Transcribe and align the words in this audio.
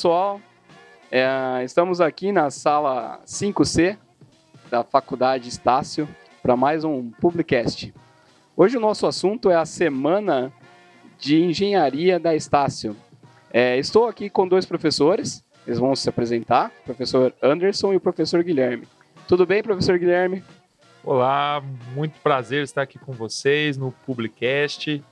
pessoal. 0.00 0.40
É, 1.10 1.62
estamos 1.62 2.00
aqui 2.00 2.32
na 2.32 2.48
sala 2.48 3.20
5C 3.26 3.98
da 4.70 4.82
Faculdade 4.82 5.46
Estácio 5.46 6.08
para 6.42 6.56
mais 6.56 6.84
um 6.84 7.10
Publicast. 7.10 7.92
Hoje 8.56 8.78
o 8.78 8.80
nosso 8.80 9.06
assunto 9.06 9.50
é 9.50 9.56
a 9.56 9.66
Semana 9.66 10.50
de 11.18 11.42
Engenharia 11.42 12.18
da 12.18 12.34
Estácio. 12.34 12.96
É, 13.52 13.76
estou 13.76 14.08
aqui 14.08 14.30
com 14.30 14.48
dois 14.48 14.64
professores, 14.64 15.44
eles 15.66 15.78
vão 15.78 15.94
se 15.94 16.08
apresentar, 16.08 16.72
o 16.80 16.84
professor 16.84 17.34
Anderson 17.42 17.92
e 17.92 17.96
o 17.96 18.00
professor 18.00 18.42
Guilherme. 18.42 18.88
Tudo 19.28 19.44
bem, 19.44 19.62
professor 19.62 19.98
Guilherme? 19.98 20.42
Olá, 21.04 21.62
muito 21.94 22.18
prazer 22.22 22.64
estar 22.64 22.80
aqui 22.80 22.98
com 22.98 23.12
vocês 23.12 23.76
no 23.76 23.92
Publicast. 24.06 25.04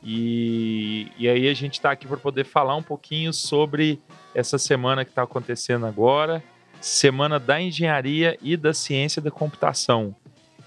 E, 0.00 1.10
e 1.18 1.28
aí 1.28 1.48
a 1.48 1.54
gente 1.54 1.74
está 1.74 1.90
aqui 1.90 2.06
para 2.06 2.16
poder 2.16 2.44
falar 2.44 2.76
um 2.76 2.82
pouquinho 2.82 3.32
sobre 3.32 4.00
essa 4.34 4.58
semana 4.58 5.04
que 5.04 5.10
está 5.10 5.22
acontecendo 5.22 5.86
agora, 5.86 6.42
Semana 6.80 7.40
da 7.40 7.60
Engenharia 7.60 8.38
e 8.40 8.56
da 8.56 8.72
Ciência 8.72 9.20
da 9.20 9.30
Computação. 9.30 10.14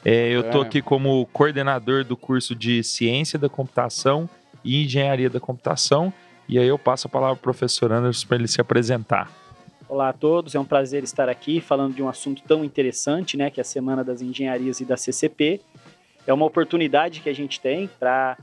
É, 0.03 0.29
eu 0.29 0.41
estou 0.41 0.63
é. 0.63 0.65
aqui 0.65 0.81
como 0.81 1.25
coordenador 1.27 2.03
do 2.03 2.17
curso 2.17 2.53
de 2.53 2.83
Ciência 2.83 3.39
da 3.39 3.47
Computação 3.47 4.29
e 4.63 4.83
Engenharia 4.83 5.29
da 5.29 5.39
Computação, 5.39 6.11
e 6.49 6.59
aí 6.59 6.67
eu 6.67 6.77
passo 6.77 7.07
a 7.07 7.09
palavra 7.09 7.35
para 7.35 7.41
o 7.41 7.43
professor 7.43 7.91
Anderson 7.91 8.27
para 8.27 8.37
ele 8.37 8.47
se 8.47 8.59
apresentar. 8.59 9.31
Olá 9.87 10.09
a 10.09 10.13
todos, 10.13 10.55
é 10.55 10.59
um 10.59 10.65
prazer 10.65 11.03
estar 11.03 11.29
aqui 11.29 11.61
falando 11.61 11.93
de 11.93 12.01
um 12.01 12.09
assunto 12.09 12.41
tão 12.43 12.63
interessante, 12.63 13.37
né, 13.37 13.49
que 13.49 13.59
é 13.59 13.63
a 13.63 13.65
Semana 13.65 14.03
das 14.03 14.21
Engenharias 14.21 14.79
e 14.79 14.85
da 14.85 14.97
CCP. 14.97 15.61
É 16.25 16.33
uma 16.33 16.45
oportunidade 16.45 17.21
que 17.21 17.29
a 17.29 17.33
gente 17.33 17.59
tem 17.59 17.89
para 17.99 18.37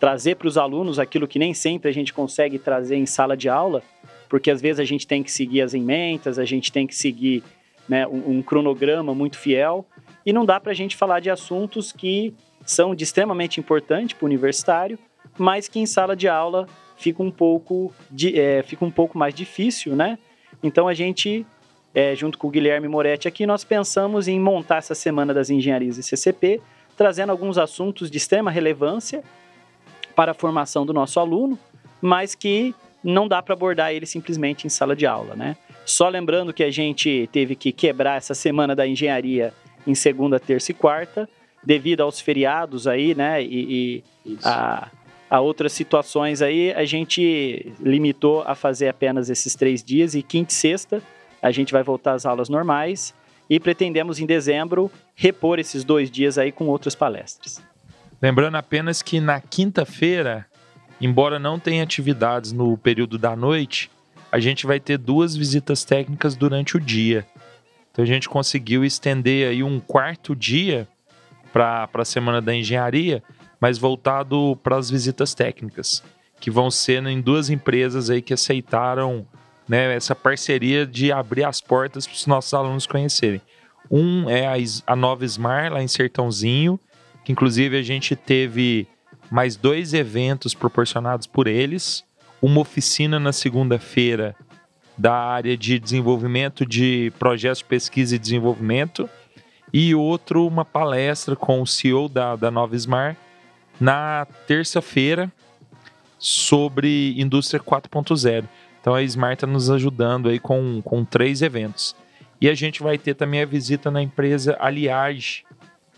trazer 0.00 0.36
para 0.36 0.48
os 0.48 0.58
alunos 0.58 0.98
aquilo 0.98 1.26
que 1.26 1.38
nem 1.38 1.54
sempre 1.54 1.88
a 1.88 1.92
gente 1.92 2.12
consegue 2.12 2.58
trazer 2.58 2.96
em 2.96 3.06
sala 3.06 3.36
de 3.36 3.48
aula, 3.48 3.82
porque 4.28 4.50
às 4.50 4.60
vezes 4.60 4.80
a 4.80 4.84
gente 4.84 5.06
tem 5.06 5.22
que 5.22 5.30
seguir 5.30 5.62
as 5.62 5.74
emendas, 5.74 6.38
a 6.38 6.44
gente 6.44 6.72
tem 6.72 6.86
que 6.86 6.94
seguir 6.94 7.42
né, 7.88 8.06
um, 8.06 8.38
um 8.38 8.42
cronograma 8.42 9.14
muito 9.14 9.38
fiel, 9.38 9.86
e 10.24 10.32
não 10.32 10.44
dá 10.44 10.58
para 10.58 10.72
a 10.72 10.74
gente 10.74 10.96
falar 10.96 11.20
de 11.20 11.30
assuntos 11.30 11.92
que 11.92 12.34
são 12.64 12.94
de 12.94 13.04
extremamente 13.04 13.60
importante 13.60 14.14
para 14.14 14.24
o 14.24 14.26
universitário, 14.26 14.98
mas 15.36 15.68
que 15.68 15.78
em 15.78 15.86
sala 15.86 16.16
de 16.16 16.28
aula 16.28 16.66
fica 16.96 17.22
um 17.22 17.30
pouco, 17.30 17.92
de, 18.10 18.38
é, 18.38 18.62
fica 18.62 18.84
um 18.84 18.90
pouco 18.90 19.18
mais 19.18 19.34
difícil, 19.34 19.94
né? 19.94 20.18
Então 20.62 20.88
a 20.88 20.94
gente, 20.94 21.44
é, 21.94 22.14
junto 22.14 22.38
com 22.38 22.48
o 22.48 22.50
Guilherme 22.50 22.88
Moretti 22.88 23.28
aqui, 23.28 23.46
nós 23.46 23.64
pensamos 23.64 24.28
em 24.28 24.40
montar 24.40 24.78
essa 24.78 24.94
Semana 24.94 25.34
das 25.34 25.50
Engenharias 25.50 25.98
e 25.98 26.02
CCP, 26.02 26.60
trazendo 26.96 27.30
alguns 27.30 27.58
assuntos 27.58 28.10
de 28.10 28.16
extrema 28.16 28.50
relevância 28.50 29.22
para 30.14 30.30
a 30.30 30.34
formação 30.34 30.86
do 30.86 30.94
nosso 30.94 31.18
aluno, 31.18 31.58
mas 32.00 32.34
que 32.34 32.74
não 33.04 33.28
dá 33.28 33.42
para 33.42 33.52
abordar 33.52 33.92
ele 33.92 34.06
simplesmente 34.06 34.66
em 34.66 34.70
sala 34.70 34.96
de 34.96 35.06
aula, 35.06 35.36
né? 35.36 35.56
Só 35.84 36.08
lembrando 36.08 36.52
que 36.52 36.64
a 36.64 36.70
gente 36.70 37.28
teve 37.30 37.54
que 37.54 37.70
quebrar 37.70 38.16
essa 38.16 38.34
semana 38.34 38.74
da 38.74 38.86
engenharia 38.86 39.52
em 39.86 39.94
segunda, 39.94 40.40
terça 40.40 40.72
e 40.72 40.74
quarta, 40.74 41.28
devido 41.62 42.00
aos 42.00 42.20
feriados 42.20 42.86
aí, 42.86 43.14
né? 43.14 43.42
E, 43.42 44.02
e 44.24 44.38
a, 44.42 44.88
a, 45.28 45.40
outras 45.40 45.72
situações 45.72 46.40
aí, 46.40 46.72
a 46.72 46.86
gente 46.86 47.72
limitou 47.78 48.42
a 48.46 48.54
fazer 48.54 48.88
apenas 48.88 49.28
esses 49.28 49.54
três 49.54 49.84
dias 49.84 50.14
e 50.14 50.22
quinta 50.22 50.50
e 50.50 50.54
sexta 50.54 51.02
a 51.44 51.50
gente 51.50 51.74
vai 51.74 51.82
voltar 51.82 52.14
às 52.14 52.24
aulas 52.24 52.48
normais 52.48 53.14
e 53.50 53.60
pretendemos 53.60 54.18
em 54.18 54.24
dezembro 54.24 54.90
repor 55.14 55.58
esses 55.58 55.84
dois 55.84 56.10
dias 56.10 56.38
aí 56.38 56.50
com 56.50 56.64
outras 56.68 56.94
palestras. 56.94 57.62
Lembrando 58.22 58.54
apenas 58.54 59.02
que 59.02 59.20
na 59.20 59.38
quinta-feira, 59.42 60.46
embora 61.00 61.38
não 61.38 61.58
tenha 61.58 61.82
atividades 61.82 62.52
no 62.52 62.76
período 62.76 63.18
da 63.18 63.34
noite, 63.36 63.90
a 64.30 64.38
gente 64.38 64.66
vai 64.66 64.80
ter 64.80 64.98
duas 64.98 65.36
visitas 65.36 65.84
técnicas 65.84 66.34
durante 66.34 66.76
o 66.76 66.80
dia. 66.80 67.26
Então 67.92 68.02
a 68.02 68.06
gente 68.06 68.28
conseguiu 68.28 68.84
estender 68.84 69.48
aí 69.48 69.62
um 69.62 69.78
quarto 69.78 70.34
dia 70.34 70.88
para 71.52 71.88
a 71.94 72.04
Semana 72.04 72.42
da 72.42 72.52
Engenharia, 72.52 73.22
mas 73.60 73.78
voltado 73.78 74.58
para 74.62 74.76
as 74.76 74.90
visitas 74.90 75.32
técnicas, 75.34 76.02
que 76.40 76.50
vão 76.50 76.70
ser 76.70 77.06
em 77.06 77.20
duas 77.20 77.48
empresas 77.48 78.10
aí 78.10 78.20
que 78.20 78.34
aceitaram 78.34 79.24
né, 79.68 79.94
essa 79.94 80.14
parceria 80.14 80.84
de 80.84 81.12
abrir 81.12 81.44
as 81.44 81.60
portas 81.60 82.06
para 82.06 82.14
os 82.14 82.26
nossos 82.26 82.52
alunos 82.52 82.86
conhecerem. 82.86 83.40
Um 83.90 84.28
é 84.28 84.46
a, 84.46 84.54
a 84.86 84.96
Nova 84.96 85.24
Smar, 85.24 85.72
lá 85.72 85.82
em 85.82 85.88
Sertãozinho, 85.88 86.80
que 87.24 87.32
inclusive 87.32 87.78
a 87.78 87.82
gente 87.82 88.16
teve 88.16 88.88
mais 89.34 89.56
dois 89.56 89.92
eventos 89.92 90.54
proporcionados 90.54 91.26
por 91.26 91.48
eles, 91.48 92.04
uma 92.40 92.60
oficina 92.60 93.18
na 93.18 93.32
segunda-feira 93.32 94.36
da 94.96 95.12
área 95.12 95.56
de 95.56 95.76
desenvolvimento 95.76 96.64
de 96.64 97.12
projetos 97.18 97.58
de 97.58 97.64
pesquisa 97.64 98.14
e 98.14 98.18
desenvolvimento 98.18 99.10
e 99.72 99.92
outro 99.92 100.46
uma 100.46 100.64
palestra 100.64 101.34
com 101.34 101.60
o 101.60 101.66
CEO 101.66 102.08
da, 102.08 102.36
da 102.36 102.48
Nova 102.48 102.76
Smart 102.76 103.18
na 103.80 104.24
terça-feira 104.46 105.32
sobre 106.16 107.20
indústria 107.20 107.60
4.0. 107.60 108.44
Então 108.80 108.94
a 108.94 109.02
Smart 109.02 109.34
está 109.34 109.48
nos 109.48 109.68
ajudando 109.68 110.28
aí 110.28 110.38
com, 110.38 110.80
com 110.80 111.04
três 111.04 111.42
eventos. 111.42 111.96
E 112.40 112.48
a 112.48 112.54
gente 112.54 112.84
vai 112.84 112.96
ter 112.96 113.14
também 113.14 113.42
a 113.42 113.46
visita 113.46 113.90
na 113.90 114.00
empresa 114.00 114.56
Aliage, 114.60 115.44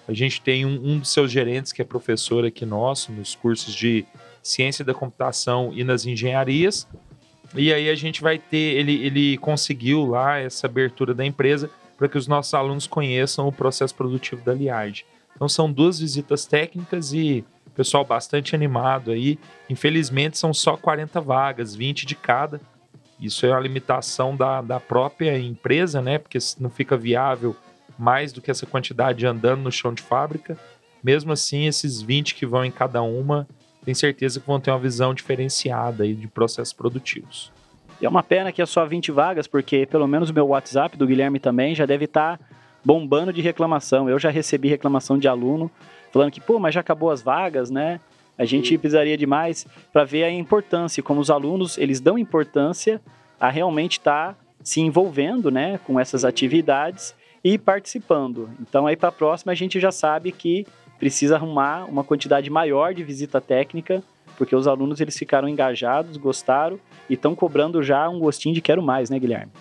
a 0.08 0.12
gente 0.12 0.40
tem 0.40 0.64
um, 0.64 0.92
um 0.92 0.98
dos 0.98 1.12
seus 1.12 1.30
gerentes 1.30 1.72
que 1.72 1.82
é 1.82 1.84
professor 1.84 2.44
aqui 2.44 2.64
nosso, 2.64 3.12
nos 3.12 3.34
cursos 3.34 3.74
de 3.74 4.04
ciência 4.42 4.84
da 4.84 4.94
computação 4.94 5.72
e 5.74 5.82
nas 5.82 6.06
engenharias. 6.06 6.86
E 7.54 7.72
aí 7.72 7.88
a 7.88 7.94
gente 7.94 8.22
vai 8.22 8.38
ter, 8.38 8.76
ele, 8.76 9.04
ele 9.04 9.38
conseguiu 9.38 10.04
lá 10.06 10.38
essa 10.38 10.66
abertura 10.66 11.14
da 11.14 11.24
empresa 11.24 11.70
para 11.96 12.08
que 12.08 12.18
os 12.18 12.28
nossos 12.28 12.54
alunos 12.54 12.86
conheçam 12.86 13.48
o 13.48 13.52
processo 13.52 13.94
produtivo 13.94 14.44
da 14.44 14.52
Liage. 14.52 15.04
Então 15.34 15.48
são 15.48 15.70
duas 15.70 15.98
visitas 15.98 16.46
técnicas 16.46 17.12
e 17.12 17.44
pessoal 17.76 18.04
bastante 18.04 18.54
animado 18.54 19.10
aí. 19.10 19.38
Infelizmente 19.68 20.38
são 20.38 20.52
só 20.54 20.76
40 20.76 21.20
vagas, 21.20 21.74
20 21.74 22.06
de 22.06 22.14
cada. 22.14 22.60
Isso 23.20 23.46
é 23.46 23.52
a 23.52 23.60
limitação 23.60 24.36
da, 24.36 24.60
da 24.60 24.80
própria 24.80 25.38
empresa, 25.38 26.00
né? 26.00 26.18
Porque 26.18 26.38
não 26.58 26.70
fica 26.70 26.96
viável 26.96 27.56
mais 27.98 28.32
do 28.32 28.40
que 28.40 28.50
essa 28.50 28.66
quantidade 28.66 29.26
andando 29.26 29.62
no 29.62 29.72
chão 29.72 29.92
de 29.92 30.02
fábrica. 30.02 30.58
Mesmo 31.02 31.32
assim, 31.32 31.66
esses 31.66 32.02
20 32.02 32.34
que 32.34 32.46
vão 32.46 32.64
em 32.64 32.70
cada 32.70 33.02
uma, 33.02 33.46
tem 33.84 33.94
certeza 33.94 34.40
que 34.40 34.46
vão 34.46 34.60
ter 34.60 34.70
uma 34.70 34.78
visão 34.78 35.14
diferenciada 35.14 36.04
aí 36.04 36.14
de 36.14 36.26
processos 36.26 36.72
produtivos. 36.72 37.52
E 38.00 38.04
é 38.04 38.08
uma 38.08 38.22
pena 38.22 38.52
que 38.52 38.60
é 38.60 38.66
só 38.66 38.84
20 38.84 39.10
vagas, 39.12 39.46
porque 39.46 39.86
pelo 39.86 40.06
menos 40.06 40.30
o 40.30 40.34
meu 40.34 40.48
WhatsApp 40.48 40.96
do 40.96 41.06
Guilherme 41.06 41.38
também 41.38 41.74
já 41.74 41.86
deve 41.86 42.04
estar 42.04 42.38
tá 42.38 42.44
bombando 42.84 43.32
de 43.32 43.40
reclamação. 43.40 44.08
Eu 44.10 44.18
já 44.18 44.30
recebi 44.30 44.68
reclamação 44.68 45.18
de 45.18 45.28
aluno 45.28 45.70
falando 46.12 46.30
que, 46.30 46.40
pô, 46.40 46.58
mas 46.58 46.74
já 46.74 46.80
acabou 46.80 47.10
as 47.10 47.22
vagas, 47.22 47.70
né? 47.70 48.00
A 48.38 48.44
gente 48.44 48.76
precisaria 48.76 49.16
de 49.16 49.26
mais 49.26 49.66
para 49.92 50.04
ver 50.04 50.24
a 50.24 50.30
importância, 50.30 51.02
como 51.02 51.20
os 51.20 51.30
alunos, 51.30 51.78
eles 51.78 52.00
dão 52.00 52.18
importância 52.18 53.00
a 53.40 53.48
realmente 53.48 53.98
estar 53.98 54.34
tá 54.34 54.38
se 54.62 54.80
envolvendo, 54.80 55.50
né, 55.50 55.78
com 55.84 55.98
essas 55.98 56.24
atividades 56.24 57.14
e 57.46 57.56
participando. 57.56 58.50
Então 58.60 58.88
aí 58.88 58.96
para 58.96 59.10
a 59.10 59.12
próxima 59.12 59.52
a 59.52 59.54
gente 59.54 59.78
já 59.78 59.92
sabe 59.92 60.32
que 60.32 60.66
precisa 60.98 61.36
arrumar 61.36 61.84
uma 61.84 62.02
quantidade 62.02 62.50
maior 62.50 62.92
de 62.92 63.04
visita 63.04 63.40
técnica, 63.40 64.02
porque 64.36 64.56
os 64.56 64.66
alunos 64.66 65.00
eles 65.00 65.16
ficaram 65.16 65.48
engajados, 65.48 66.16
gostaram 66.16 66.76
e 67.08 67.14
estão 67.14 67.36
cobrando 67.36 67.84
já 67.84 68.08
um 68.08 68.18
gostinho 68.18 68.52
de 68.52 68.60
quero 68.60 68.82
mais, 68.82 69.10
né, 69.10 69.18
Guilherme? 69.20 69.52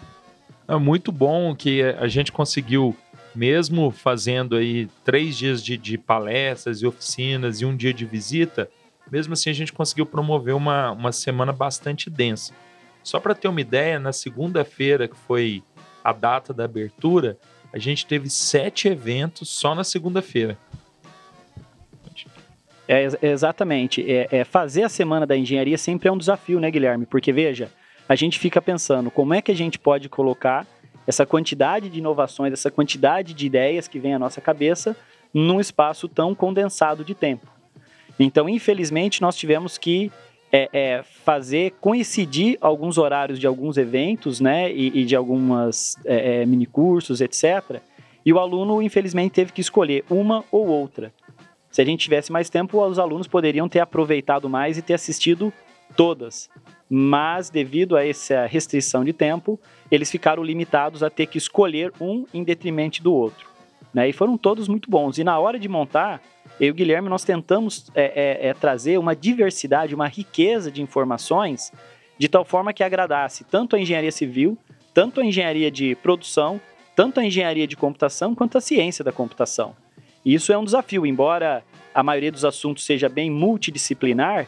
É 0.67 0.75
muito 0.77 1.11
bom 1.11 1.55
que 1.55 1.83
a 1.83 2.07
gente 2.07 2.31
conseguiu, 2.31 2.95
mesmo 3.35 3.91
fazendo 3.91 4.55
aí 4.55 4.89
três 5.03 5.37
dias 5.37 5.63
de, 5.63 5.77
de 5.77 5.95
palestras 5.95 6.81
e 6.81 6.87
oficinas 6.87 7.61
e 7.61 7.65
um 7.65 7.75
dia 7.75 7.93
de 7.93 8.03
visita, 8.03 8.67
mesmo 9.11 9.33
assim 9.33 9.51
a 9.51 9.53
gente 9.53 9.71
conseguiu 9.71 10.07
promover 10.07 10.55
uma, 10.55 10.89
uma 10.89 11.11
semana 11.11 11.53
bastante 11.53 12.09
densa. 12.09 12.51
Só 13.03 13.19
para 13.19 13.35
ter 13.35 13.47
uma 13.47 13.61
ideia, 13.61 13.99
na 13.99 14.11
segunda-feira, 14.11 15.07
que 15.07 15.15
foi 15.15 15.61
a 16.03 16.11
data 16.11 16.51
da 16.51 16.65
abertura, 16.65 17.37
a 17.73 17.77
gente 17.77 18.05
teve 18.05 18.29
sete 18.29 18.87
eventos 18.87 19.49
só 19.49 19.75
na 19.75 19.83
segunda-feira. 19.83 20.57
É, 22.87 23.07
exatamente. 23.21 24.09
É, 24.09 24.27
é, 24.31 24.43
fazer 24.43 24.83
a 24.83 24.89
semana 24.89 25.25
da 25.25 25.35
engenharia 25.35 25.77
sempre 25.77 26.07
é 26.07 26.11
um 26.11 26.17
desafio, 26.17 26.59
né, 26.59 26.69
Guilherme? 26.69 27.05
Porque, 27.05 27.31
veja, 27.31 27.69
a 28.07 28.15
gente 28.15 28.37
fica 28.39 28.61
pensando 28.61 29.09
como 29.09 29.33
é 29.33 29.41
que 29.41 29.51
a 29.51 29.55
gente 29.55 29.79
pode 29.79 30.07
colocar 30.07 30.67
essa 31.07 31.25
quantidade 31.25 31.89
de 31.89 31.99
inovações, 31.99 32.53
essa 32.53 32.71
quantidade 32.71 33.33
de 33.33 33.45
ideias 33.45 33.87
que 33.87 33.99
vem 33.99 34.13
à 34.13 34.19
nossa 34.19 34.41
cabeça 34.41 34.95
num 35.33 35.59
espaço 35.59 36.07
tão 36.07 36.33
condensado 36.33 37.03
de 37.03 37.13
tempo. 37.13 37.47
Então, 38.19 38.47
infelizmente, 38.47 39.21
nós 39.21 39.35
tivemos 39.35 39.77
que 39.77 40.11
é, 40.55 40.69
é, 40.71 41.03
fazer 41.03 41.73
coincidir 41.81 42.57
alguns 42.61 42.97
horários 42.97 43.37
de 43.37 43.45
alguns 43.45 43.75
eventos, 43.75 44.39
né, 44.39 44.71
e, 44.71 45.01
e 45.01 45.03
de 45.03 45.13
algumas 45.13 45.97
é, 46.05 46.43
é, 46.43 46.45
minicursos, 46.45 47.19
etc. 47.19 47.81
E 48.25 48.31
o 48.31 48.39
aluno, 48.39 48.81
infelizmente, 48.81 49.33
teve 49.33 49.51
que 49.51 49.59
escolher 49.59 50.05
uma 50.09 50.45
ou 50.49 50.65
outra. 50.67 51.11
Se 51.69 51.81
a 51.81 51.85
gente 51.85 51.99
tivesse 51.99 52.31
mais 52.31 52.49
tempo, 52.49 52.81
os 52.81 52.97
alunos 52.97 53.27
poderiam 53.27 53.67
ter 53.67 53.81
aproveitado 53.81 54.47
mais 54.49 54.77
e 54.77 54.81
ter 54.81 54.93
assistido 54.93 55.51
todas. 55.95 56.49
mas 56.87 57.49
devido 57.49 57.97
a 57.97 58.05
essa 58.05 58.45
restrição 58.45 59.03
de 59.03 59.11
tempo, 59.11 59.59
eles 59.89 60.09
ficaram 60.09 60.43
limitados 60.43 61.01
a 61.01 61.09
ter 61.09 61.25
que 61.25 61.37
escolher 61.37 61.91
um 61.99 62.25
em 62.33 62.43
detrimento 62.43 63.01
do 63.01 63.11
outro. 63.11 63.54
Né? 63.95 64.09
E 64.09 64.13
foram 64.13 64.37
todos 64.37 64.67
muito 64.67 64.91
bons. 64.91 65.17
E 65.17 65.23
na 65.23 65.39
hora 65.39 65.57
de 65.57 65.69
montar, 65.69 66.21
eu 66.59 66.67
e 66.67 66.71
o 66.71 66.73
Guilherme, 66.73 67.07
nós 67.07 67.23
tentamos 67.23 67.89
é, 67.95 68.39
é, 68.43 68.49
é, 68.49 68.53
trazer 68.53 68.97
uma 68.97 69.15
diversidade, 69.15 69.95
uma 69.95 70.07
riqueza 70.07 70.69
de 70.69 70.81
informações, 70.81 71.71
de 72.19 72.27
tal 72.27 72.43
forma 72.43 72.73
que 72.73 72.83
agradasse 72.83 73.45
tanto 73.45 73.73
a 73.73 73.79
engenharia 73.79 74.11
civil, 74.11 74.57
tanto 74.93 75.21
a 75.21 75.25
engenharia 75.25 75.71
de 75.71 75.95
produção, 75.95 76.59
tanto 76.93 77.21
a 77.21 77.25
engenharia 77.25 77.65
de 77.65 77.77
computação, 77.77 78.35
quanto 78.35 78.57
a 78.57 78.61
ciência 78.61 79.01
da 79.01 79.13
computação. 79.13 79.73
E 80.25 80.33
isso 80.33 80.51
é 80.51 80.57
um 80.57 80.65
desafio, 80.65 81.05
embora 81.05 81.63
a 81.93 82.03
maioria 82.03 82.33
dos 82.33 82.43
assuntos 82.43 82.83
seja 82.83 83.07
bem 83.07 83.31
multidisciplinar, 83.31 84.45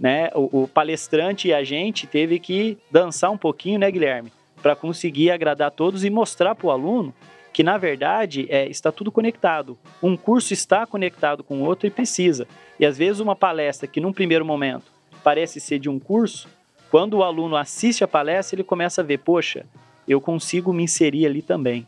né, 0.00 0.30
o, 0.34 0.62
o 0.62 0.68
palestrante 0.68 1.48
e 1.48 1.52
a 1.52 1.62
gente 1.62 2.06
teve 2.06 2.38
que 2.38 2.78
dançar 2.90 3.30
um 3.30 3.36
pouquinho, 3.36 3.80
né, 3.80 3.90
Guilherme, 3.90 4.32
para 4.62 4.74
conseguir 4.74 5.30
agradar 5.30 5.72
todos 5.72 6.04
e 6.04 6.10
mostrar 6.10 6.54
para 6.54 6.66
o 6.66 6.70
aluno 6.70 7.12
que 7.58 7.64
na 7.64 7.76
verdade 7.76 8.46
é, 8.50 8.68
está 8.68 8.92
tudo 8.92 9.10
conectado. 9.10 9.76
Um 10.00 10.16
curso 10.16 10.52
está 10.52 10.86
conectado 10.86 11.42
com 11.42 11.60
o 11.60 11.64
outro 11.64 11.88
e 11.88 11.90
precisa. 11.90 12.46
E 12.78 12.86
às 12.86 12.96
vezes 12.96 13.18
uma 13.18 13.34
palestra 13.34 13.88
que 13.88 14.00
num 14.00 14.12
primeiro 14.12 14.44
momento 14.44 14.84
parece 15.24 15.58
ser 15.58 15.80
de 15.80 15.88
um 15.88 15.98
curso, 15.98 16.48
quando 16.88 17.14
o 17.14 17.24
aluno 17.24 17.56
assiste 17.56 18.04
a 18.04 18.06
palestra, 18.06 18.54
ele 18.54 18.62
começa 18.62 19.00
a 19.00 19.04
ver, 19.04 19.18
poxa, 19.18 19.66
eu 20.06 20.20
consigo 20.20 20.72
me 20.72 20.84
inserir 20.84 21.26
ali 21.26 21.42
também. 21.42 21.84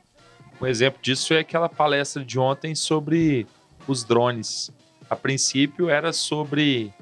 Um 0.60 0.66
exemplo 0.66 1.00
disso 1.00 1.34
é 1.34 1.38
aquela 1.38 1.68
palestra 1.68 2.24
de 2.24 2.36
ontem 2.36 2.74
sobre 2.74 3.46
os 3.86 4.02
drones. 4.02 4.72
A 5.08 5.14
princípio 5.14 5.88
era 5.88 6.12
sobre 6.12 6.92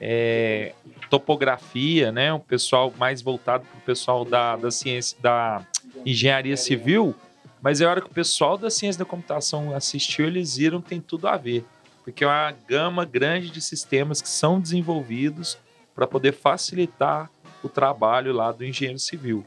é, 0.00 0.72
topografia, 1.10 2.10
né? 2.10 2.32
O 2.32 2.40
pessoal 2.40 2.90
mais 2.96 3.20
voltado 3.20 3.66
para 3.66 3.78
o 3.78 3.82
pessoal 3.82 4.24
da, 4.24 4.56
da 4.56 4.70
ciência, 4.70 5.14
da 5.20 5.62
engenharia 6.06 6.56
civil. 6.56 7.14
Mas 7.64 7.80
é 7.80 7.86
hora 7.86 8.02
que 8.02 8.08
o 8.08 8.14
pessoal 8.14 8.58
da 8.58 8.68
ciência 8.68 8.98
da 8.98 9.06
computação 9.06 9.74
assistiu, 9.74 10.26
eles 10.26 10.58
viram 10.58 10.82
que 10.82 10.90
tem 10.90 11.00
tudo 11.00 11.26
a 11.26 11.38
ver. 11.38 11.64
Porque 12.04 12.22
é 12.22 12.26
uma 12.26 12.52
gama 12.68 13.06
grande 13.06 13.48
de 13.48 13.62
sistemas 13.62 14.20
que 14.20 14.28
são 14.28 14.60
desenvolvidos 14.60 15.56
para 15.94 16.06
poder 16.06 16.32
facilitar 16.32 17.30
o 17.62 17.68
trabalho 17.70 18.34
lá 18.34 18.52
do 18.52 18.66
engenheiro 18.66 18.98
civil. 18.98 19.42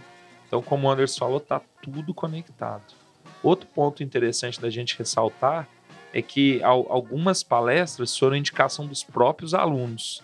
Então, 0.48 0.64
como 0.64 0.88
o 0.88 0.90
Anderson 0.90 1.20
falou, 1.20 1.38
está 1.38 1.62
tudo 1.84 2.12
conectado. 2.12 2.96
Outro 3.44 3.68
ponto 3.68 4.02
interessante 4.02 4.60
da 4.60 4.72
gente 4.72 4.98
ressaltar 4.98 5.70
é 6.12 6.20
que 6.20 6.60
algumas 6.64 7.44
palestras 7.44 8.18
foram 8.18 8.36
indicação 8.36 8.88
dos 8.88 9.04
próprios 9.04 9.54
alunos. 9.54 10.24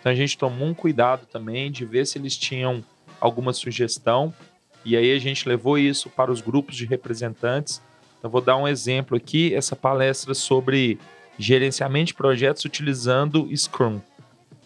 Então 0.00 0.10
a 0.10 0.14
gente 0.14 0.38
tomou 0.38 0.66
um 0.66 0.72
cuidado 0.72 1.26
também 1.26 1.70
de 1.70 1.84
ver 1.84 2.06
se 2.06 2.16
eles 2.16 2.38
tinham 2.38 2.82
alguma 3.20 3.52
sugestão 3.52 4.32
e 4.84 4.96
aí 4.96 5.12
a 5.12 5.18
gente 5.18 5.48
levou 5.48 5.78
isso 5.78 6.10
para 6.10 6.30
os 6.30 6.40
grupos 6.40 6.76
de 6.76 6.84
representantes. 6.84 7.80
Então 8.18 8.30
vou 8.30 8.40
dar 8.40 8.56
um 8.56 8.68
exemplo 8.68 9.16
aqui, 9.16 9.54
essa 9.54 9.74
palestra 9.74 10.34
sobre 10.34 10.98
gerenciamento 11.38 12.08
de 12.08 12.14
projetos 12.14 12.64
utilizando 12.64 13.48
Scrum. 13.56 14.00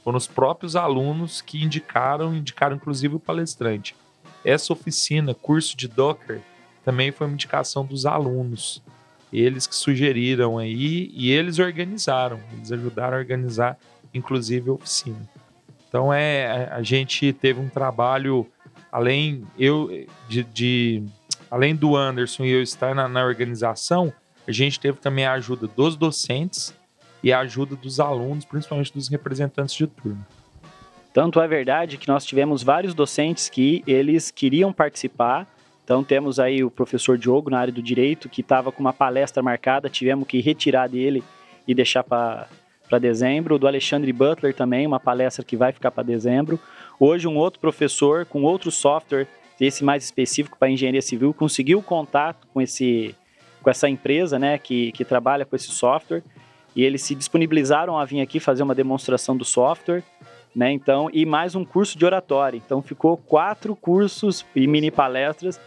Foram 0.03 0.19
os 0.19 0.27
próprios 0.27 0.77
alunos 0.77 1.41
que 1.41 1.63
indicaram, 1.63 2.35
indicaram 2.35 2.77
inclusive 2.77 3.17
o 3.17 3.21
palestrante. 3.21 3.95
Essa 4.45 4.73
oficina, 4.73 5.35
curso 5.35 5.77
de 5.77 5.89
Docker, 5.89 6.41
também 6.85 7.13
foi 7.13 7.27
uma 7.27 7.35
indicação 7.35 7.85
dos 7.85 8.07
alunos. 8.07 8.83
Eles 9.33 9.67
que 9.67 9.75
sugeriram 9.75 10.57
aí 10.57 11.11
e 11.13 11.31
eles 11.31 11.59
organizaram, 11.59 12.41
eles 12.55 12.73
ajudaram 12.73 13.17
a 13.17 13.21
organizar 13.21 13.79
inclusive 14.15 14.71
oficina. 14.71 15.29
Então 15.89 16.13
é 16.13 16.69
a 16.71 16.83
gente 16.83 17.33
teve 17.33 17.61
um 17.61 17.69
trabalho 17.69 18.47
além 18.91 19.45
eu 19.59 20.07
de, 20.29 20.43
de 20.45 21.03
além 21.51 21.75
do 21.75 21.97
Anderson 21.97 22.45
e 22.45 22.51
eu 22.51 22.63
estar 22.63 22.95
na, 22.95 23.09
na, 23.09 23.25
organização, 23.25 24.13
a 24.47 24.53
gente 24.53 24.79
teve 24.79 24.99
também 24.99 25.25
a 25.25 25.33
ajuda 25.33 25.67
dos 25.67 25.97
docentes 25.97 26.75
e 27.23 27.33
a 27.33 27.41
ajuda 27.41 27.77
dos 27.77 28.01
alunos, 28.01 28.45
principalmente 28.45 28.93
dos 28.93 29.09
representantes 29.09 29.75
de 29.75 29.87
turno. 29.87 30.25
Tanto 31.13 31.41
é 31.41 31.49
verdade 31.49 31.97
que 31.97 32.09
nós 32.09 32.25
tivemos 32.25 32.63
vários 32.63 32.95
docentes 32.95 33.49
que 33.49 33.83
eles 33.87 34.31
queriam 34.31 34.73
participar. 34.73 35.47
Então 35.83 36.05
temos 36.05 36.39
aí 36.39 36.63
o 36.63 36.71
professor 36.71 37.19
Diogo 37.19 37.51
na 37.51 37.59
área 37.59 37.73
do 37.73 37.83
direito 37.83 38.29
que 38.29 38.41
estava 38.41 38.71
com 38.71 38.81
uma 38.81 38.93
palestra 38.93 39.43
marcada, 39.43 39.89
tivemos 39.89 40.29
que 40.29 40.41
retirar 40.41 40.87
dele 40.89 41.25
e 41.67 41.75
deixar 41.75 42.05
para 42.05 42.47
para 42.89 42.99
dezembro, 42.99 43.59
do 43.59 43.67
Alexandre 43.67 44.13
Butler 44.13 44.55
também, 44.55 44.87
uma 44.87 44.99
palestra 44.99 45.45
que 45.45 45.57
vai 45.57 45.73
ficar 45.73 45.91
para 45.91 46.03
dezembro. 46.03 46.59
Hoje, 47.01 47.29
um 47.29 47.37
outro 47.37 47.61
professor 47.61 48.27
com 48.27 48.43
outro 48.43 48.71
software, 48.71 49.27
esse 49.61 49.85
mais 49.85 50.05
específico 50.05 50.59
para 50.59 50.71
engenharia 50.71 51.03
civil, 51.03 51.33
conseguiu 51.33 51.83
contato 51.83 52.47
com, 52.53 52.61
esse, 52.61 53.15
com 53.63 53.71
essa 53.71 53.89
empresa 53.89 54.39
né, 54.39 54.59
que, 54.59 54.93
que 54.93 55.05
trabalha 55.05 55.45
com 55.45 55.55
esse 55.55 55.69
software 55.69 56.23
e 56.75 56.83
eles 56.85 57.03
se 57.03 57.15
disponibilizaram 57.15 57.99
a 57.99 58.05
vir 58.05 58.21
aqui 58.21 58.41
fazer 58.41 58.63
uma 58.63 58.75
demonstração 58.75 59.37
do 59.37 59.45
software. 59.45 60.03
Né, 60.57 60.73
então, 60.73 61.09
e 61.13 61.25
mais 61.25 61.55
um 61.55 61.65
curso 61.65 61.97
de 61.97 62.05
oratória. 62.05 62.57
Então, 62.57 62.83
ficou 62.83 63.17
quatro 63.17 63.77
cursos 63.77 64.45
e 64.57 64.67
mini 64.67 64.91
palestras 64.91 65.61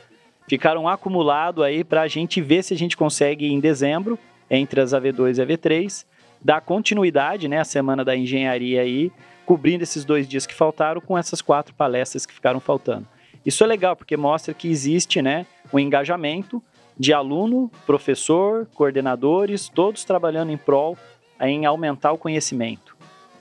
ficaram 0.47 0.85
acumulados 0.85 1.63
aí 1.63 1.81
para 1.81 2.01
a 2.01 2.07
gente 2.09 2.41
ver 2.41 2.61
se 2.61 2.73
a 2.73 2.77
gente 2.77 2.97
consegue 2.97 3.45
em 3.45 3.59
dezembro, 3.59 4.19
entre 4.49 4.81
as 4.81 4.91
AV2 4.91 5.37
e 5.37 5.45
AV3, 5.45 6.05
dar 6.41 6.59
continuidade, 6.59 7.47
né, 7.47 7.59
a 7.59 7.63
semana 7.63 8.03
da 8.03 8.17
engenharia 8.17 8.81
aí, 8.81 9.11
cobrindo 9.51 9.83
esses 9.83 10.05
dois 10.05 10.29
dias 10.29 10.45
que 10.45 10.53
faltaram 10.53 11.01
com 11.01 11.17
essas 11.17 11.41
quatro 11.41 11.75
palestras 11.75 12.25
que 12.25 12.33
ficaram 12.33 12.61
faltando. 12.61 13.05
Isso 13.45 13.61
é 13.65 13.67
legal 13.67 13.97
porque 13.97 14.15
mostra 14.15 14.53
que 14.53 14.69
existe, 14.69 15.21
né, 15.21 15.45
um 15.73 15.77
engajamento 15.77 16.63
de 16.97 17.11
aluno, 17.11 17.69
professor, 17.85 18.65
coordenadores, 18.73 19.67
todos 19.67 20.05
trabalhando 20.05 20.53
em 20.53 20.57
prol 20.57 20.97
em 21.41 21.65
aumentar 21.65 22.13
o 22.13 22.17
conhecimento. 22.17 22.95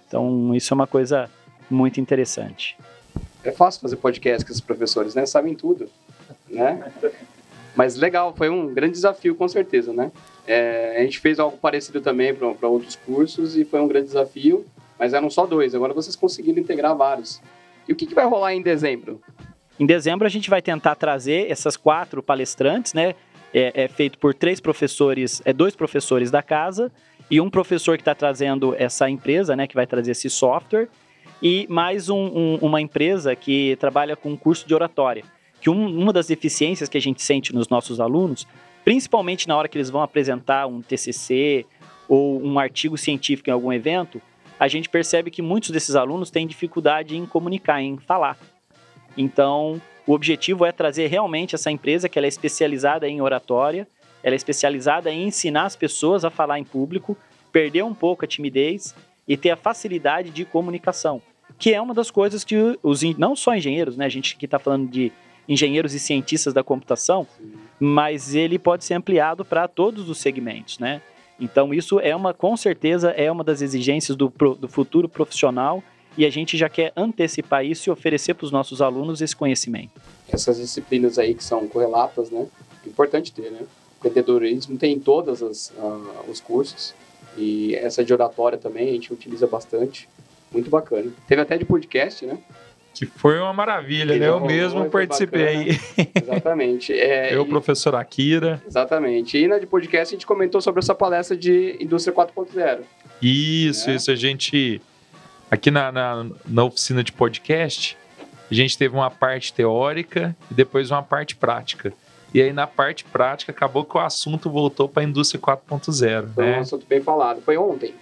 Então, 0.08 0.52
isso 0.52 0.74
é 0.74 0.74
uma 0.74 0.86
coisa 0.88 1.30
muito 1.70 2.00
interessante. 2.00 2.76
É 3.44 3.52
fácil 3.52 3.82
fazer 3.82 3.94
podcast 3.94 4.44
com 4.44 4.50
esses 4.50 4.60
professores, 4.60 5.14
né? 5.14 5.24
Sabem 5.26 5.54
tudo, 5.54 5.88
né? 6.48 6.90
Mas 7.76 7.94
legal, 7.94 8.34
foi 8.36 8.50
um 8.50 8.74
grande 8.74 8.94
desafio, 8.94 9.36
com 9.36 9.46
certeza, 9.46 9.92
né? 9.92 10.10
É, 10.44 10.96
a 10.98 11.02
gente 11.02 11.20
fez 11.20 11.38
algo 11.38 11.56
parecido 11.56 12.00
também 12.00 12.34
para 12.34 12.68
outros 12.68 12.96
cursos 12.96 13.56
e 13.56 13.64
foi 13.64 13.80
um 13.80 13.86
grande 13.86 14.06
desafio, 14.06 14.66
mas 15.00 15.14
eram 15.14 15.30
só 15.30 15.46
dois. 15.46 15.74
Agora 15.74 15.94
vocês 15.94 16.14
conseguiram 16.14 16.60
integrar 16.60 16.94
vários. 16.94 17.40
E 17.88 17.92
o 17.92 17.96
que, 17.96 18.06
que 18.06 18.14
vai 18.14 18.26
rolar 18.26 18.54
em 18.54 18.60
dezembro? 18.60 19.20
Em 19.78 19.86
dezembro 19.86 20.26
a 20.26 20.30
gente 20.30 20.50
vai 20.50 20.60
tentar 20.60 20.94
trazer 20.94 21.50
essas 21.50 21.76
quatro 21.76 22.22
palestrantes, 22.22 22.92
né? 22.92 23.14
É, 23.52 23.84
é 23.84 23.88
feito 23.88 24.18
por 24.18 24.34
três 24.34 24.60
professores, 24.60 25.42
é 25.44 25.52
dois 25.52 25.74
professores 25.74 26.30
da 26.30 26.42
casa 26.42 26.92
e 27.30 27.40
um 27.40 27.48
professor 27.50 27.96
que 27.96 28.02
está 28.02 28.14
trazendo 28.14 28.76
essa 28.78 29.08
empresa, 29.08 29.56
né? 29.56 29.66
Que 29.66 29.74
vai 29.74 29.86
trazer 29.86 30.10
esse 30.12 30.28
software 30.28 30.88
e 31.42 31.66
mais 31.70 32.10
um, 32.10 32.26
um, 32.26 32.58
uma 32.60 32.80
empresa 32.80 33.34
que 33.34 33.76
trabalha 33.80 34.14
com 34.14 34.36
curso 34.36 34.68
de 34.68 34.74
oratória. 34.74 35.24
Que 35.60 35.70
um, 35.70 35.98
uma 35.98 36.12
das 36.12 36.26
deficiências 36.26 36.88
que 36.88 36.98
a 36.98 37.00
gente 37.00 37.22
sente 37.22 37.54
nos 37.54 37.68
nossos 37.68 37.98
alunos 38.00 38.46
principalmente 38.84 39.46
na 39.46 39.56
hora 39.56 39.68
que 39.68 39.76
eles 39.76 39.90
vão 39.90 40.02
apresentar 40.02 40.66
um 40.66 40.82
TCC 40.82 41.66
ou 42.08 42.42
um 42.42 42.58
artigo 42.58 42.98
científico 42.98 43.48
em 43.50 43.52
algum 43.52 43.72
evento, 43.72 44.20
a 44.60 44.68
gente 44.68 44.90
percebe 44.90 45.30
que 45.30 45.40
muitos 45.40 45.70
desses 45.70 45.96
alunos 45.96 46.30
têm 46.30 46.46
dificuldade 46.46 47.16
em 47.16 47.24
comunicar, 47.24 47.80
em 47.80 47.96
falar. 47.96 48.36
Então, 49.16 49.80
o 50.06 50.12
objetivo 50.12 50.66
é 50.66 50.70
trazer 50.70 51.06
realmente 51.06 51.54
essa 51.54 51.70
empresa 51.70 52.10
que 52.10 52.18
ela 52.18 52.26
é 52.26 52.28
especializada 52.28 53.08
em 53.08 53.22
oratória, 53.22 53.88
ela 54.22 54.34
é 54.34 54.36
especializada 54.36 55.10
em 55.10 55.28
ensinar 55.28 55.64
as 55.64 55.74
pessoas 55.74 56.26
a 56.26 56.30
falar 56.30 56.58
em 56.58 56.64
público, 56.64 57.16
perder 57.50 57.82
um 57.82 57.94
pouco 57.94 58.26
a 58.26 58.28
timidez 58.28 58.94
e 59.26 59.34
ter 59.34 59.48
a 59.48 59.56
facilidade 59.56 60.28
de 60.28 60.44
comunicação, 60.44 61.22
que 61.58 61.72
é 61.72 61.80
uma 61.80 61.94
das 61.94 62.10
coisas 62.10 62.44
que 62.44 62.78
os 62.82 63.02
não 63.16 63.34
só 63.34 63.54
engenheiros, 63.54 63.96
né, 63.96 64.04
a 64.04 64.10
gente 64.10 64.36
que 64.36 64.44
está 64.44 64.58
falando 64.58 64.90
de 64.90 65.10
engenheiros 65.48 65.94
e 65.94 65.98
cientistas 65.98 66.52
da 66.52 66.62
computação, 66.62 67.26
Sim. 67.38 67.54
mas 67.80 68.34
ele 68.34 68.58
pode 68.58 68.84
ser 68.84 68.92
ampliado 68.92 69.42
para 69.42 69.66
todos 69.66 70.10
os 70.10 70.18
segmentos, 70.18 70.78
né? 70.78 71.00
Então 71.40 71.72
isso 71.72 71.98
é 71.98 72.14
uma, 72.14 72.34
com 72.34 72.56
certeza, 72.56 73.10
é 73.10 73.30
uma 73.30 73.42
das 73.42 73.62
exigências 73.62 74.16
do, 74.16 74.32
do 74.58 74.68
futuro 74.68 75.08
profissional 75.08 75.82
e 76.16 76.26
a 76.26 76.30
gente 76.30 76.56
já 76.56 76.68
quer 76.68 76.92
antecipar 76.96 77.64
isso 77.64 77.88
e 77.88 77.90
oferecer 77.90 78.34
para 78.34 78.44
os 78.44 78.50
nossos 78.50 78.82
alunos 78.82 79.20
esse 79.20 79.34
conhecimento. 79.34 80.00
Essas 80.28 80.58
disciplinas 80.58 81.18
aí 81.18 81.34
que 81.34 81.42
são 81.42 81.66
correlatas, 81.68 82.30
né? 82.30 82.46
Importante 82.86 83.32
ter, 83.32 83.50
né? 83.50 83.60
O 83.62 84.06
empreendedorismo 84.06 84.76
tem 84.76 84.94
em 84.94 84.98
todos 84.98 85.40
uh, 85.40 85.70
os 86.28 86.40
cursos 86.40 86.94
e 87.36 87.74
essa 87.76 88.04
de 88.04 88.12
oratória 88.12 88.58
também 88.58 88.88
a 88.88 88.92
gente 88.92 89.12
utiliza 89.12 89.46
bastante. 89.46 90.08
Muito 90.52 90.68
bacana. 90.68 91.12
Teve 91.28 91.40
até 91.40 91.56
de 91.56 91.64
podcast, 91.64 92.26
né? 92.26 92.38
Que 92.94 93.06
foi 93.06 93.38
uma 93.38 93.52
maravilha, 93.52 94.16
né? 94.16 94.28
Eu 94.28 94.40
mesmo 94.40 94.90
participei. 94.90 95.78
Exatamente. 96.14 96.92
É, 96.92 97.34
eu, 97.34 97.44
e... 97.44 97.48
professor 97.48 97.94
Akira. 97.94 98.62
Exatamente. 98.66 99.38
E 99.38 99.46
na 99.46 99.58
de 99.58 99.66
podcast 99.66 100.14
a 100.14 100.16
gente 100.16 100.26
comentou 100.26 100.60
sobre 100.60 100.80
essa 100.80 100.94
palestra 100.94 101.36
de 101.36 101.76
Indústria 101.80 102.14
4.0. 102.14 102.80
Isso, 103.22 103.88
né? 103.88 103.96
isso. 103.96 104.10
A 104.10 104.16
gente, 104.16 104.82
aqui 105.50 105.70
na, 105.70 105.92
na, 105.92 106.26
na, 106.46 106.64
oficina 106.64 107.02
de 107.02 107.12
podcast, 107.12 107.96
a 108.50 108.54
gente 108.54 108.76
teve 108.76 108.94
uma 108.94 109.10
parte 109.10 109.52
teórica 109.52 110.36
e 110.50 110.54
depois 110.54 110.90
uma 110.90 111.02
parte 111.02 111.36
prática. 111.36 111.92
E 112.32 112.40
aí, 112.40 112.52
na 112.52 112.66
parte 112.66 113.04
prática, 113.04 113.50
acabou 113.50 113.84
que 113.84 113.96
o 113.96 114.00
assunto 114.00 114.48
voltou 114.50 114.88
para 114.88 115.02
a 115.02 115.06
indústria 115.06 115.40
4.0. 115.40 116.28
Foi 116.34 116.44
né? 116.44 116.58
um 116.58 116.60
assunto 116.60 116.86
bem 116.88 117.00
falado. 117.00 117.40
Foi 117.42 117.56
ontem. 117.56 117.94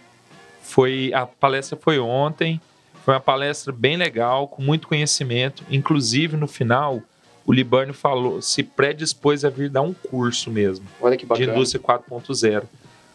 Foi, 0.61 1.11
a 1.15 1.27
palestra 1.27 1.79
foi 1.81 1.99
ontem. 1.99 2.61
Foi 3.09 3.15
uma 3.15 3.21
palestra 3.23 3.73
bem 3.73 3.97
legal, 3.97 4.47
com 4.47 4.61
muito 4.61 4.87
conhecimento. 4.87 5.65
Inclusive, 5.71 6.37
no 6.37 6.47
final, 6.47 7.03
o 7.47 7.55
Libânio 7.55 7.95
falou, 7.95 8.43
se 8.43 8.63
predispôs 8.63 9.47
a 9.47 9.49
vir 9.49 9.71
dar 9.71 9.81
um 9.81 9.95
curso 9.95 10.51
mesmo. 10.51 10.85
Olha 11.01 11.17
que 11.17 11.25
De 11.25 11.29
bacana. 11.31 11.53
indústria 11.53 11.83
4.0. 11.83 12.65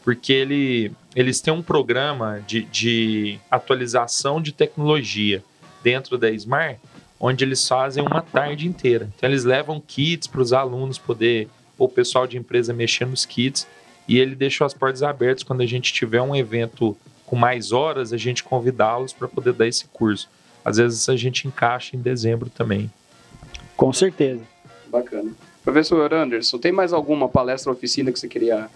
Porque 0.04 0.34
ele, 0.34 0.92
eles 1.16 1.40
têm 1.42 1.54
um 1.54 1.62
programa 1.62 2.44
de, 2.48 2.64
de 2.64 3.38
atualização 3.52 4.42
de 4.42 4.52
tecnologia 4.52 5.44
dentro 5.84 6.18
da 6.18 6.32
Smart, 6.32 6.80
onde 7.20 7.46
eles 7.46 7.68
fazem 7.68 8.04
uma 8.04 8.24
tarde 8.24 8.68
inteira. 8.68 9.12
Então, 9.16 9.30
eles 9.30 9.44
levam 9.44 9.80
kits 9.80 10.26
para 10.26 10.42
os 10.42 10.54
alunos 10.54 10.98
poder, 10.98 11.48
ou 11.78 11.86
o 11.86 11.92
pessoal 11.92 12.26
de 12.26 12.36
empresa 12.36 12.74
mexer 12.74 13.06
nos 13.06 13.28
kits, 13.28 13.68
e 14.08 14.18
ele 14.18 14.34
deixou 14.34 14.66
as 14.66 14.74
portas 14.74 15.04
abertas 15.04 15.44
quando 15.44 15.62
a 15.62 15.68
gente 15.68 15.94
tiver 15.94 16.24
um 16.24 16.36
evento 16.36 16.98
com 17.34 17.36
mais 17.36 17.72
horas, 17.72 18.14
a 18.14 18.18
gente 18.18 18.44
convidá-los 18.44 19.12
para 19.12 19.28
poder 19.28 19.54
dar 19.54 19.68
esse 19.68 19.88
curso. 19.88 20.30
Às 20.64 20.78
vezes 20.78 21.10
a 21.10 21.16
gente 21.16 21.48
encaixa 21.48 21.96
em 21.96 22.00
dezembro 22.00 22.48
também. 22.48 22.92
Com 23.76 23.92
certeza. 23.92 24.44
Bacana. 24.88 25.32
Professor 25.64 26.14
Anderson, 26.14 26.60
tem 26.60 26.72
mais 26.72 26.94
alguma 26.94 27.28
palestra 27.28 27.72
ou 27.72 27.76
oficina 27.76 28.12
que 28.12 28.20
você 28.20 28.28
queria 28.28 28.70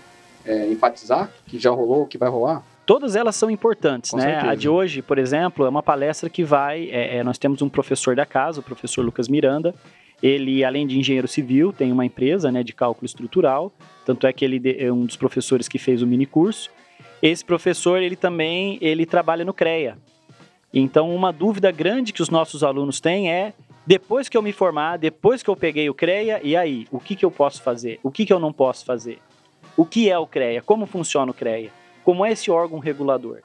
é, 0.43 0.71
enfatizar? 0.71 1.29
Que 1.45 1.59
já 1.59 1.69
rolou, 1.69 2.07
que 2.07 2.17
vai 2.17 2.29
rolar? 2.29 2.63
Todas 2.83 3.15
elas 3.15 3.35
são 3.35 3.51
importantes, 3.51 4.09
Com 4.09 4.17
né? 4.17 4.23
certeza. 4.23 4.51
A 4.51 4.55
de 4.55 4.67
hoje, 4.67 5.03
por 5.03 5.19
exemplo, 5.19 5.63
é 5.63 5.69
uma 5.69 5.83
palestra 5.83 6.27
que 6.27 6.43
vai. 6.43 6.89
é, 6.89 7.17
é, 7.17 7.23
nós 7.23 7.37
temos 7.37 7.61
um 7.61 7.69
professor 7.69 8.15
da 8.15 8.25
casa, 8.25 8.61
o 8.61 8.63
professor 8.63 9.05
Lucas 9.05 9.27
Miranda. 9.27 9.75
Ele, 10.23 10.63
além 10.63 10.87
de 10.87 10.97
engenheiro 10.97 11.27
civil, 11.27 11.71
tem 11.71 11.91
uma 11.91 12.07
empresa 12.07 12.51
né, 12.51 12.63
de 12.63 12.73
cálculo 12.73 13.05
estrutural. 13.05 13.71
Tanto 14.03 14.25
é 14.25 14.33
que 14.33 14.43
ele 14.43 14.75
é 14.79 14.91
um 14.91 15.05
dos 15.05 15.15
professores 15.15 15.67
que 15.67 15.77
fez 15.77 16.01
o 16.01 16.07
mini 16.07 16.25
curso. 16.25 16.71
Esse 17.21 17.43
professor, 17.43 18.01
ele 18.01 18.15
também 18.15 18.77
ele 18.81 19.05
trabalha 19.05 19.43
no 19.43 19.53
CREA. 19.53 19.97
Então, 20.73 21.13
uma 21.15 21.31
dúvida 21.31 21.71
grande 21.71 22.13
que 22.13 22.21
os 22.21 22.29
nossos 22.29 22.63
alunos 22.63 22.99
têm 22.99 23.31
é: 23.31 23.53
depois 23.85 24.29
que 24.29 24.37
eu 24.37 24.41
me 24.41 24.51
formar, 24.51 24.97
depois 24.97 25.41
que 25.41 25.49
eu 25.49 25.55
peguei 25.55 25.89
o 25.89 25.93
CREA, 25.93 26.39
e 26.43 26.55
aí? 26.55 26.87
O 26.91 26.99
que, 26.99 27.15
que 27.15 27.25
eu 27.25 27.31
posso 27.31 27.61
fazer? 27.63 27.99
O 28.03 28.11
que, 28.11 28.25
que 28.25 28.33
eu 28.33 28.39
não 28.39 28.53
posso 28.53 28.85
fazer? 28.85 29.19
O 29.75 29.85
que 29.85 30.09
é 30.09 30.17
o 30.17 30.27
CREA? 30.27 30.61
Como 30.61 30.85
funciona 30.85 31.31
o 31.31 31.33
CREA? 31.33 31.71
Como 32.03 32.25
é 32.25 32.31
esse 32.31 32.51
órgão 32.51 32.79
regulador? 32.79 33.41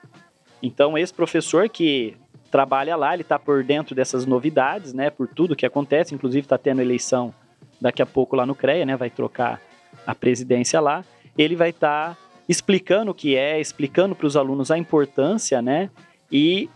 Então, 0.63 0.97
esse 0.97 1.13
professor 1.13 1.69
que 1.69 2.17
trabalha 2.51 2.97
lá, 2.97 3.15
ele 3.15 3.23
está 3.23 3.39
por 3.39 3.65
dentro 3.65 3.95
dessas 3.95 4.27
novidades, 4.27 4.93
né? 4.93 5.11
Por 5.11 5.27
tudo 5.29 5.57
que 5.57 5.65
acontece, 5.65 6.15
inclusive 6.15 6.45
está 6.45 6.59
tendo 6.59 6.83
eleição 6.83 7.35
daqui 7.81 8.03
a 8.03 8.07
pouco 8.07 8.37
lá 8.37 8.45
no 8.45 8.55
CREA, 8.55 8.85
né? 8.85 8.97
Vai 8.97 9.11
trocar 9.11 9.61
a 10.07 10.15
presidência 10.15 10.81
lá. 10.81 11.05
Ele 11.37 11.57
vai 11.57 11.71
estar 11.71 12.17
explicando 12.49 13.11
o 13.11 13.15
que 13.15 13.37
é, 13.37 13.61
explicando 13.61 14.15
para 14.15 14.27
os 14.27 14.37
alunos 14.37 14.71
a 14.71 14.79
importância, 14.79 15.63
né? 15.63 15.91
E 16.31 16.69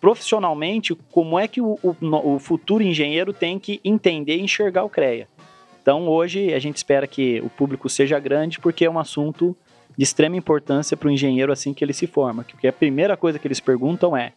profissionalmente 0.00 0.94
como 1.10 1.38
é 1.38 1.48
que 1.48 1.60
o, 1.60 1.78
o, 1.82 2.34
o 2.34 2.38
futuro 2.38 2.82
engenheiro 2.82 3.32
tem 3.32 3.58
que 3.58 3.80
entender 3.82 4.36
e 4.36 4.42
enxergar 4.42 4.84
o 4.84 4.90
CREA. 4.90 5.26
Então, 5.80 6.08
hoje 6.08 6.52
a 6.52 6.58
gente 6.58 6.76
espera 6.76 7.06
que 7.06 7.40
o 7.40 7.50
público 7.50 7.88
seja 7.88 8.18
grande, 8.18 8.58
porque 8.58 8.84
é 8.84 8.90
um 8.90 8.98
assunto 8.98 9.56
de 9.96 10.02
extrema 10.02 10.36
importância 10.36 10.96
para 10.96 11.08
o 11.08 11.10
engenheiro 11.10 11.52
assim 11.52 11.74
que 11.74 11.84
ele 11.84 11.92
se 11.92 12.06
forma. 12.06 12.44
Porque 12.44 12.66
a 12.66 12.72
primeira 12.72 13.16
coisa 13.16 13.38
que 13.38 13.46
eles 13.46 13.60
perguntam 13.60 14.16
é: 14.16 14.32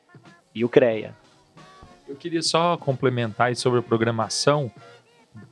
e 0.54 0.64
o 0.64 0.70
CREA? 0.70 1.16
Eu 2.08 2.16
queria 2.16 2.42
só 2.42 2.78
complementar 2.78 3.56
sobre 3.56 3.80
a 3.80 3.82
programação. 3.82 4.72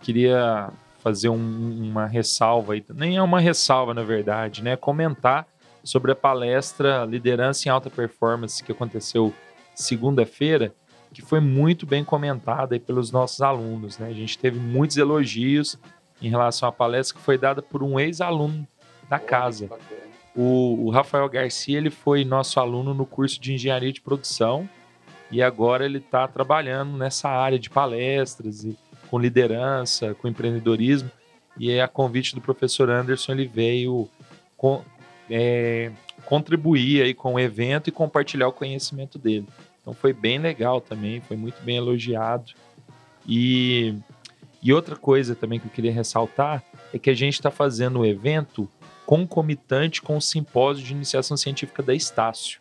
Queria 0.02 0.70
fazer 1.06 1.30
um- 1.30 1.84
uma 1.92 2.08
ressalva 2.08 2.74
nem 2.96 3.16
é 3.16 3.22
uma 3.22 3.40
ressalva 3.40 3.94
na 3.94 4.02
verdade, 4.02 4.64
né? 4.64 4.76
Comentar 4.76 5.48
sobre 5.84 6.12
a 6.12 6.16
palestra 6.16 7.06
Liderança 7.06 7.70
em 7.70 7.72
Alta 7.72 7.92
Performance 7.92 8.64
que 8.64 8.72
aconteceu 8.72 9.32
segunda-feira, 9.76 10.74
que 11.14 11.22
foi 11.22 11.40
muito 11.40 11.86
bem 11.86 12.04
comentada 12.04 12.80
pelos 12.80 13.12
nossos 13.12 13.40
alunos, 13.44 14.00
né? 14.00 14.08
A 14.08 14.14
gente 14.14 14.36
teve 14.40 14.58
muitos 14.60 14.98
elogios 14.98 15.78
em 16.20 16.28
relação 16.28 16.68
à 16.68 16.72
palestra 16.72 17.20
que 17.20 17.24
foi 17.24 17.38
dada 17.38 17.62
por 17.62 17.84
um 17.84 18.00
ex-aluno 18.00 18.68
da 19.08 19.20
casa. 19.20 19.70
O, 20.36 20.88
o 20.88 20.90
Rafael 20.90 21.30
Garcia 21.30 21.78
ele 21.78 21.92
foi 21.92 22.26
nosso 22.26 22.60
aluno 22.60 22.96
no 22.96 23.06
curso 23.06 23.40
de 23.40 23.54
engenharia 23.54 23.94
de 23.94 24.02
produção 24.02 24.68
e 25.30 25.40
agora 25.44 25.86
ele 25.86 26.00
está 26.00 26.28
trabalhando 26.28 26.98
nessa 26.98 27.30
área 27.30 27.60
de 27.60 27.70
palestras 27.70 28.64
e 28.64 28.76
com 29.16 29.20
liderança, 29.20 30.14
com 30.16 30.28
empreendedorismo. 30.28 31.10
E 31.58 31.72
é 31.72 31.82
a 31.82 31.88
convite 31.88 32.36
do 32.36 32.42
professor 32.42 32.90
Anderson 32.90 33.32
ele 33.32 33.48
veio 33.48 34.10
com- 34.58 34.84
é, 35.30 35.90
contribuir 36.26 37.02
aí 37.02 37.14
com 37.14 37.36
o 37.36 37.40
evento 37.40 37.88
e 37.88 37.94
compartilhar 37.94 38.50
o 38.50 38.52
conhecimento 38.52 39.18
dele. 39.18 39.48
Então 39.82 39.94
foi 39.94 40.12
bem 40.12 40.38
legal 40.38 40.82
também, 40.82 41.22
foi 41.22 41.38
muito 41.38 41.64
bem 41.64 41.78
elogiado. 41.78 42.52
E, 43.26 43.96
e 44.62 44.74
outra 44.74 44.98
coisa 44.98 45.34
também 45.34 45.62
que 45.62 45.68
eu 45.68 45.72
queria 45.72 45.94
ressaltar 45.94 46.62
é 46.94 47.00
que 47.00 47.10
a 47.10 47.14
gente 47.14 47.36
está 47.36 47.50
fazendo 47.50 48.00
o 48.00 48.06
evento 48.06 48.68
concomitante 49.06 50.02
com 50.02 50.18
o 50.18 50.22
simpósio 50.22 50.84
de 50.84 50.92
iniciação 50.92 51.38
científica 51.38 51.82
da 51.82 51.96
Estácio. 51.96 52.60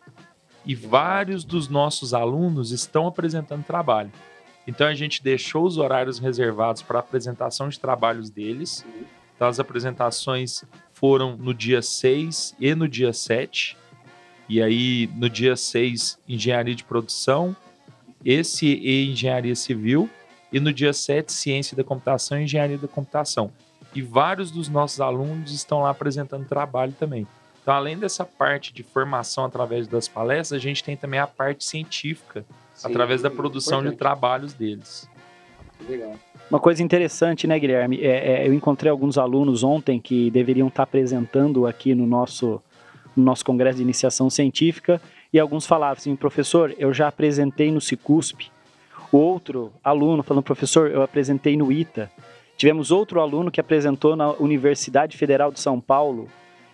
E 0.65 0.73
vários 0.73 1.43
dos 1.43 1.67
nossos 1.67 2.13
alunos 2.13 2.71
estão 2.71 3.07
apresentando 3.07 3.65
trabalho. 3.65 4.11
Então 4.67 4.87
a 4.87 4.93
gente 4.93 5.23
deixou 5.23 5.65
os 5.65 5.77
horários 5.77 6.19
reservados 6.19 6.81
para 6.81 6.99
apresentação 6.99 7.69
de 7.69 7.79
trabalhos 7.79 8.29
deles. 8.29 8.85
Então 9.35 9.47
as 9.47 9.59
apresentações 9.59 10.63
foram 10.93 11.35
no 11.37 11.53
dia 11.53 11.81
6 11.81 12.55
e 12.59 12.73
no 12.73 12.87
dia 12.87 13.13
7. 13.13 13.77
E 14.47 14.61
aí 14.61 15.09
no 15.15 15.29
dia 15.29 15.55
6, 15.55 16.19
engenharia 16.27 16.75
de 16.75 16.83
produção, 16.83 17.55
esse 18.23 18.65
e 18.67 19.11
engenharia 19.11 19.55
civil, 19.55 20.09
e 20.51 20.59
no 20.59 20.71
dia 20.71 20.93
7, 20.93 21.33
ciência 21.33 21.75
da 21.75 21.83
computação 21.83 22.39
e 22.39 22.43
engenharia 22.43 22.77
da 22.77 22.87
computação 22.87 23.51
e 23.95 24.01
vários 24.01 24.51
dos 24.51 24.67
nossos 24.67 24.99
alunos 24.99 25.53
estão 25.53 25.79
lá 25.81 25.89
apresentando 25.89 26.45
trabalho 26.45 26.91
também. 26.91 27.25
Então, 27.61 27.73
além 27.73 27.97
dessa 27.97 28.25
parte 28.25 28.73
de 28.73 28.83
formação 28.83 29.45
através 29.45 29.87
das 29.87 30.07
palestras, 30.07 30.59
a 30.59 30.61
gente 30.61 30.83
tem 30.83 30.97
também 30.97 31.19
a 31.19 31.25
parte 31.25 31.63
científica, 31.63 32.45
Sim, 32.75 32.89
através 32.89 33.21
da 33.21 33.31
produção 33.31 33.83
de 33.83 33.95
trabalhos 33.95 34.53
deles. 34.53 35.09
Legal. 35.89 36.13
Uma 36.49 36.59
coisa 36.59 36.83
interessante, 36.83 37.47
né, 37.47 37.57
Guilherme? 37.57 37.99
É, 38.01 38.43
é, 38.43 38.47
eu 38.47 38.53
encontrei 38.53 38.91
alguns 38.91 39.17
alunos 39.17 39.63
ontem 39.63 39.99
que 39.99 40.29
deveriam 40.29 40.67
estar 40.67 40.83
apresentando 40.83 41.65
aqui 41.65 41.95
no 41.95 42.05
nosso, 42.05 42.61
no 43.15 43.23
nosso 43.23 43.43
congresso 43.43 43.77
de 43.77 43.83
iniciação 43.83 44.29
científica 44.29 45.01
e 45.33 45.39
alguns 45.39 45.65
falavam 45.65 45.97
assim, 45.97 46.15
professor, 46.15 46.73
eu 46.77 46.93
já 46.93 47.07
apresentei 47.07 47.71
no 47.71 47.81
Cicusp. 47.81 48.51
O 49.11 49.17
outro 49.17 49.71
aluno 49.83 50.21
falando, 50.21 50.43
professor, 50.43 50.91
eu 50.91 51.01
apresentei 51.01 51.57
no 51.57 51.71
ITA. 51.71 52.11
Tivemos 52.57 52.91
outro 52.91 53.19
aluno 53.19 53.51
que 53.51 53.59
apresentou 53.59 54.15
na 54.15 54.31
Universidade 54.33 55.17
Federal 55.17 55.51
de 55.51 55.59
São 55.59 55.81
Paulo 55.81 56.27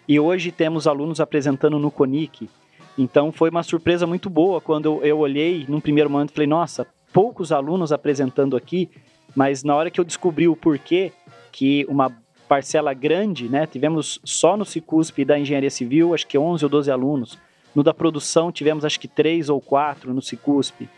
e 0.08 0.20
hoje 0.20 0.52
temos 0.52 0.86
alunos 0.86 1.20
apresentando 1.20 1.80
no 1.80 1.90
CONIC. 1.90 2.50
Então 2.98 3.32
foi 3.32 3.50
uma 3.50 3.64
surpresa 3.64 4.06
muito 4.06 4.30
boa 4.30 4.60
quando 4.60 4.86
eu, 4.86 5.04
eu 5.04 5.20
olhei 5.20 5.66
num 5.68 5.80
primeiro 5.80 6.10
momento 6.10 6.32
e 6.32 6.34
falei, 6.34 6.48
nossa, 6.48 6.86
poucos 7.14 7.52
alunos 7.52 7.92
apresentando 7.92 8.56
aqui, 8.56 8.90
mas 9.36 9.64
na 9.64 9.76
hora 9.76 9.90
que 9.90 10.00
eu 10.00 10.06
descobri 10.06 10.48
o 10.48 10.56
porquê 10.56 11.12
que 11.52 11.86
uma 11.88 12.12
parcela 12.48 12.94
grande, 12.94 13.48
né, 13.48 13.66
tivemos 13.66 14.20
só 14.26 14.58
no 14.58 14.66
Cicusp 14.66 15.24
da 15.24 15.40
Engenharia 15.40 15.70
Civil, 15.70 16.14
acho 16.14 16.28
que 16.28 16.38
11 16.38 16.66
ou 16.66 16.70
12 16.70 16.92
alunos, 16.92 17.40
no 17.74 17.82
da 17.82 17.94
produção 17.94 18.52
tivemos 18.52 18.84
acho 18.84 19.00
que 19.00 19.08
3 19.08 19.48
ou 19.48 19.62
4 19.62 20.14
no 20.14 20.22
Cicusp, 20.22 20.90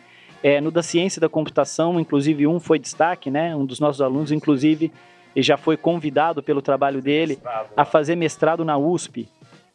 é, 0.42 0.60
no 0.60 0.72
da 0.72 0.82
ciência 0.84 1.22
da 1.22 1.30
computação, 1.30 2.00
inclusive 2.00 2.48
um 2.48 2.60
foi 2.60 2.80
destaque, 2.80 3.30
né, 3.30 3.56
um 3.56 3.66
dos 3.66 3.80
nossos 3.80 4.02
alunos, 4.02 4.32
inclusive, 4.32 4.92
já 5.38 5.58
foi 5.58 5.78
convidado 5.78 6.44
pelo 6.44 6.62
trabalho 6.62 7.02
dele 7.02 7.40
a 7.76 7.86
fazer 7.86 8.16
mestrado 8.16 8.64
na 8.64 8.78
USP. 8.78 9.28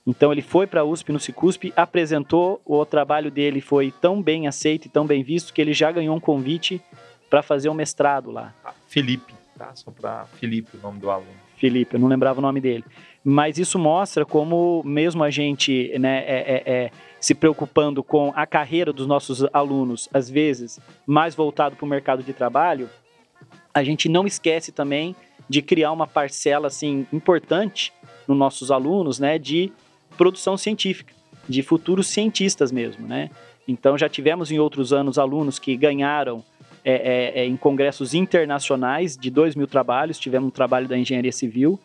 Então 0.08 0.32
ele 0.32 0.40
foi 0.40 0.66
para 0.66 0.80
a 0.80 0.84
USP 0.84 1.12
no 1.12 1.20
Cicusp, 1.20 1.70
apresentou, 1.76 2.62
o 2.64 2.82
trabalho 2.86 3.30
dele 3.30 3.60
foi 3.60 3.92
tão 3.92 4.22
bem 4.22 4.48
aceito 4.48 4.86
e 4.86 4.88
tão 4.88 5.06
bem 5.06 5.22
visto 5.22 5.52
que 5.52 5.60
ele 5.60 5.74
já 5.74 5.92
ganhou 5.92 6.16
um 6.16 6.20
convite 6.20 6.80
para 7.28 7.42
fazer 7.42 7.68
um 7.68 7.74
mestrado 7.74 8.30
lá. 8.30 8.54
Ah, 8.64 8.72
Felipe, 8.86 9.34
tá? 9.58 9.70
Só 9.74 9.90
para 9.90 10.24
Felipe 10.40 10.78
o 10.78 10.80
nome 10.80 10.98
do 10.98 11.10
aluno. 11.10 11.28
Felipe, 11.58 11.94
eu 11.94 12.00
não 12.00 12.08
lembrava 12.08 12.38
o 12.38 12.42
nome 12.42 12.58
dele. 12.58 12.84
Mas 13.22 13.58
isso 13.58 13.78
mostra 13.78 14.24
como 14.24 14.82
mesmo 14.82 15.22
a 15.22 15.28
gente 15.28 15.92
né, 15.98 16.20
é, 16.20 16.38
é, 16.38 16.72
é, 16.72 16.90
se 17.20 17.34
preocupando 17.34 18.02
com 18.02 18.32
a 18.34 18.46
carreira 18.46 18.94
dos 18.94 19.06
nossos 19.06 19.44
alunos, 19.52 20.08
às 20.10 20.30
vezes 20.30 20.80
mais 21.06 21.34
voltado 21.34 21.76
para 21.76 21.84
o 21.84 21.88
mercado 21.88 22.22
de 22.22 22.32
trabalho, 22.32 22.88
a 23.74 23.84
gente 23.84 24.08
não 24.08 24.26
esquece 24.26 24.72
também 24.72 25.14
de 25.46 25.60
criar 25.60 25.92
uma 25.92 26.06
parcela 26.06 26.68
assim 26.68 27.06
importante 27.12 27.92
nos 28.26 28.38
nossos 28.38 28.70
alunos, 28.70 29.18
né, 29.18 29.38
de 29.38 29.70
produção 30.18 30.58
científica, 30.58 31.14
de 31.48 31.62
futuros 31.62 32.08
cientistas 32.08 32.70
mesmo, 32.70 33.06
né? 33.06 33.30
Então 33.66 33.96
já 33.96 34.08
tivemos 34.08 34.50
em 34.50 34.58
outros 34.58 34.92
anos 34.92 35.18
alunos 35.18 35.58
que 35.58 35.76
ganharam 35.76 36.44
é, 36.84 37.42
é, 37.42 37.44
em 37.44 37.56
congressos 37.56 38.14
internacionais 38.14 39.16
de 39.16 39.30
2 39.30 39.54
mil 39.54 39.66
trabalhos. 39.66 40.18
Tivemos 40.18 40.48
um 40.48 40.50
trabalho 40.50 40.88
da 40.88 40.98
engenharia 40.98 41.32
civil. 41.32 41.78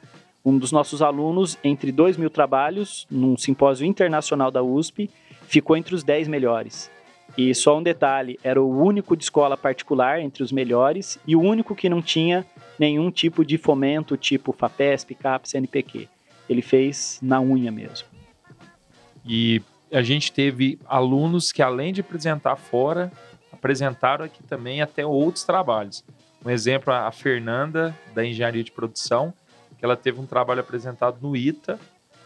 Um 0.46 0.58
dos 0.58 0.72
nossos 0.72 1.02
alunos, 1.02 1.58
entre 1.64 1.92
2 1.92 2.18
mil 2.18 2.30
trabalhos, 2.30 3.06
num 3.10 3.38
simpósio 3.38 3.86
internacional 3.86 4.52
da 4.52 4.62
USP, 4.62 5.10
ficou 5.48 5.78
entre 5.78 5.96
os 5.96 6.04
10 6.04 6.28
melhores. 6.28 6.90
E 7.38 7.54
só 7.54 7.78
um 7.78 7.84
detalhe: 7.84 8.40
era 8.44 8.62
o 8.62 8.82
único 8.82 9.16
de 9.16 9.24
escola 9.24 9.58
particular 9.58 10.20
entre 10.22 10.44
os 10.44 10.52
melhores 10.52 11.20
e 11.28 11.36
o 11.36 11.42
único 11.42 11.76
que 11.76 11.90
não 11.90 12.02
tinha 12.02 12.46
nenhum 12.78 13.12
tipo 13.12 13.46
de 13.46 13.58
fomento, 13.58 14.18
tipo 14.18 14.54
FAPESP, 14.54 15.16
CAPES, 15.16 15.56
NPq. 15.56 16.08
Ele 16.50 16.62
fez 16.62 17.20
na 17.22 17.40
unha 17.40 17.72
mesmo. 17.72 18.13
E 19.26 19.62
a 19.92 20.02
gente 20.02 20.32
teve 20.32 20.80
alunos 20.86 21.52
que, 21.52 21.62
além 21.62 21.94
de 21.94 22.02
apresentar 22.02 22.56
fora, 22.56 23.12
apresentaram 23.52 24.26
aqui 24.26 24.44
também 24.44 24.82
até 24.82 25.06
outros 25.06 25.44
trabalhos. 25.44 26.04
Um 26.46 26.50
exemplo, 26.50 26.92
a 26.94 27.12
Fernanda, 27.12 27.98
da 28.14 28.26
Engenharia 28.26 28.64
de 28.64 28.72
Produção, 28.72 29.34
que 29.78 29.86
ela 29.86 29.96
teve 29.96 30.20
um 30.20 30.26
trabalho 30.26 30.60
apresentado 30.60 31.18
no 31.22 31.36
ITA 31.36 31.80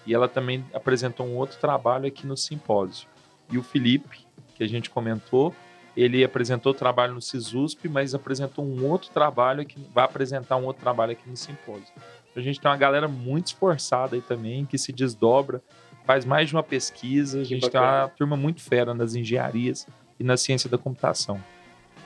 e 0.06 0.14
ela 0.14 0.28
também 0.28 0.66
apresentou 0.74 1.28
um 1.28 1.36
outro 1.36 1.60
trabalho 1.60 2.08
aqui 2.08 2.26
no 2.26 2.38
simpósio. 2.38 3.08
E 3.52 3.58
o 3.58 3.64
Felipe, 3.64 4.26
que 4.56 4.64
a 4.64 4.68
gente 4.68 4.90
comentou, 4.90 5.54
ele 5.96 6.24
apresentou 6.24 6.74
trabalho 6.74 7.14
no 7.14 7.22
CISUSP, 7.22 7.90
mas 7.90 8.14
apresentou 8.16 8.66
um 8.66 8.86
outro 8.86 9.10
trabalho 9.10 9.66
que 9.66 9.80
vai 9.94 10.06
apresentar 10.06 10.56
um 10.56 10.66
outro 10.66 10.82
trabalho 10.82 11.12
aqui 11.12 11.30
no 11.30 11.36
simpósio. 11.36 11.94
A 12.36 12.40
gente 12.40 12.62
tem 12.62 12.70
uma 12.70 12.78
galera 12.78 13.08
muito 13.08 13.48
esforçada 13.48 14.16
aí 14.16 14.22
também, 14.22 14.64
que 14.64 14.78
se 14.78 14.92
desdobra, 14.92 15.62
faz 16.08 16.24
mais 16.24 16.48
de 16.48 16.56
uma 16.56 16.64
pesquisa. 16.64 17.42
A 17.42 17.44
gente 17.44 17.70
tem 17.70 17.80
uma 17.80 18.08
turma 18.08 18.38
muito 18.38 18.62
fera 18.62 18.94
nas 18.94 19.14
engenharias 19.14 19.86
e 20.18 20.24
na 20.24 20.38
ciência 20.38 20.70
da 20.70 20.78
computação. 20.78 21.44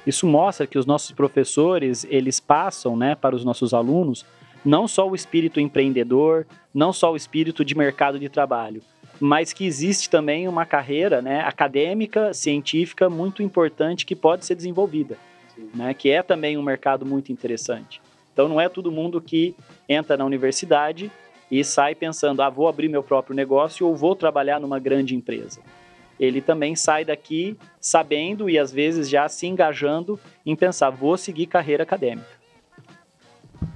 Isso 0.05 0.25
mostra 0.25 0.65
que 0.65 0.79
os 0.79 0.87
nossos 0.87 1.11
professores, 1.11 2.05
eles 2.09 2.39
passam, 2.39 2.97
né, 2.97 3.13
para 3.13 3.35
os 3.35 3.45
nossos 3.45 3.71
alunos, 3.71 4.25
não 4.65 4.87
só 4.87 5.07
o 5.07 5.13
espírito 5.13 5.59
empreendedor, 5.59 6.47
não 6.73 6.91
só 6.91 7.13
o 7.13 7.15
espírito 7.15 7.63
de 7.63 7.77
mercado 7.77 8.19
de 8.19 8.27
trabalho, 8.27 8.81
mas 9.19 9.53
que 9.53 9.65
existe 9.65 10.09
também 10.09 10.47
uma 10.47 10.65
carreira 10.65 11.21
né, 11.21 11.41
acadêmica, 11.41 12.33
científica 12.33 13.07
muito 13.07 13.43
importante 13.43 14.03
que 14.03 14.15
pode 14.15 14.43
ser 14.45 14.55
desenvolvida, 14.55 15.15
né, 15.75 15.93
que 15.93 16.09
é 16.09 16.23
também 16.23 16.57
um 16.57 16.63
mercado 16.63 17.05
muito 17.05 17.31
interessante. 17.31 18.01
Então 18.33 18.47
não 18.47 18.59
é 18.59 18.67
todo 18.67 18.91
mundo 18.91 19.21
que 19.21 19.55
entra 19.87 20.17
na 20.17 20.25
universidade 20.25 21.11
e 21.51 21.63
sai 21.65 21.93
pensando, 21.93 22.41
ah, 22.41 22.49
vou 22.49 22.69
abrir 22.69 22.87
meu 22.87 23.03
próprio 23.03 23.35
negócio 23.35 23.85
ou 23.85 23.93
vou 23.93 24.15
trabalhar 24.15 24.59
numa 24.59 24.79
grande 24.79 25.13
empresa. 25.13 25.59
Ele 26.17 26.39
também 26.39 26.75
sai 26.75 27.03
daqui 27.03 27.57
sabendo 27.79 28.49
e 28.49 28.57
às 28.57 28.71
vezes 28.71 29.09
já 29.09 29.27
se 29.27 29.47
engajando 29.47 30.17
em 30.45 30.55
pensar, 30.55 30.89
vou 30.89 31.17
seguir 31.17 31.47
carreira 31.47 31.83
acadêmica. 31.83 32.39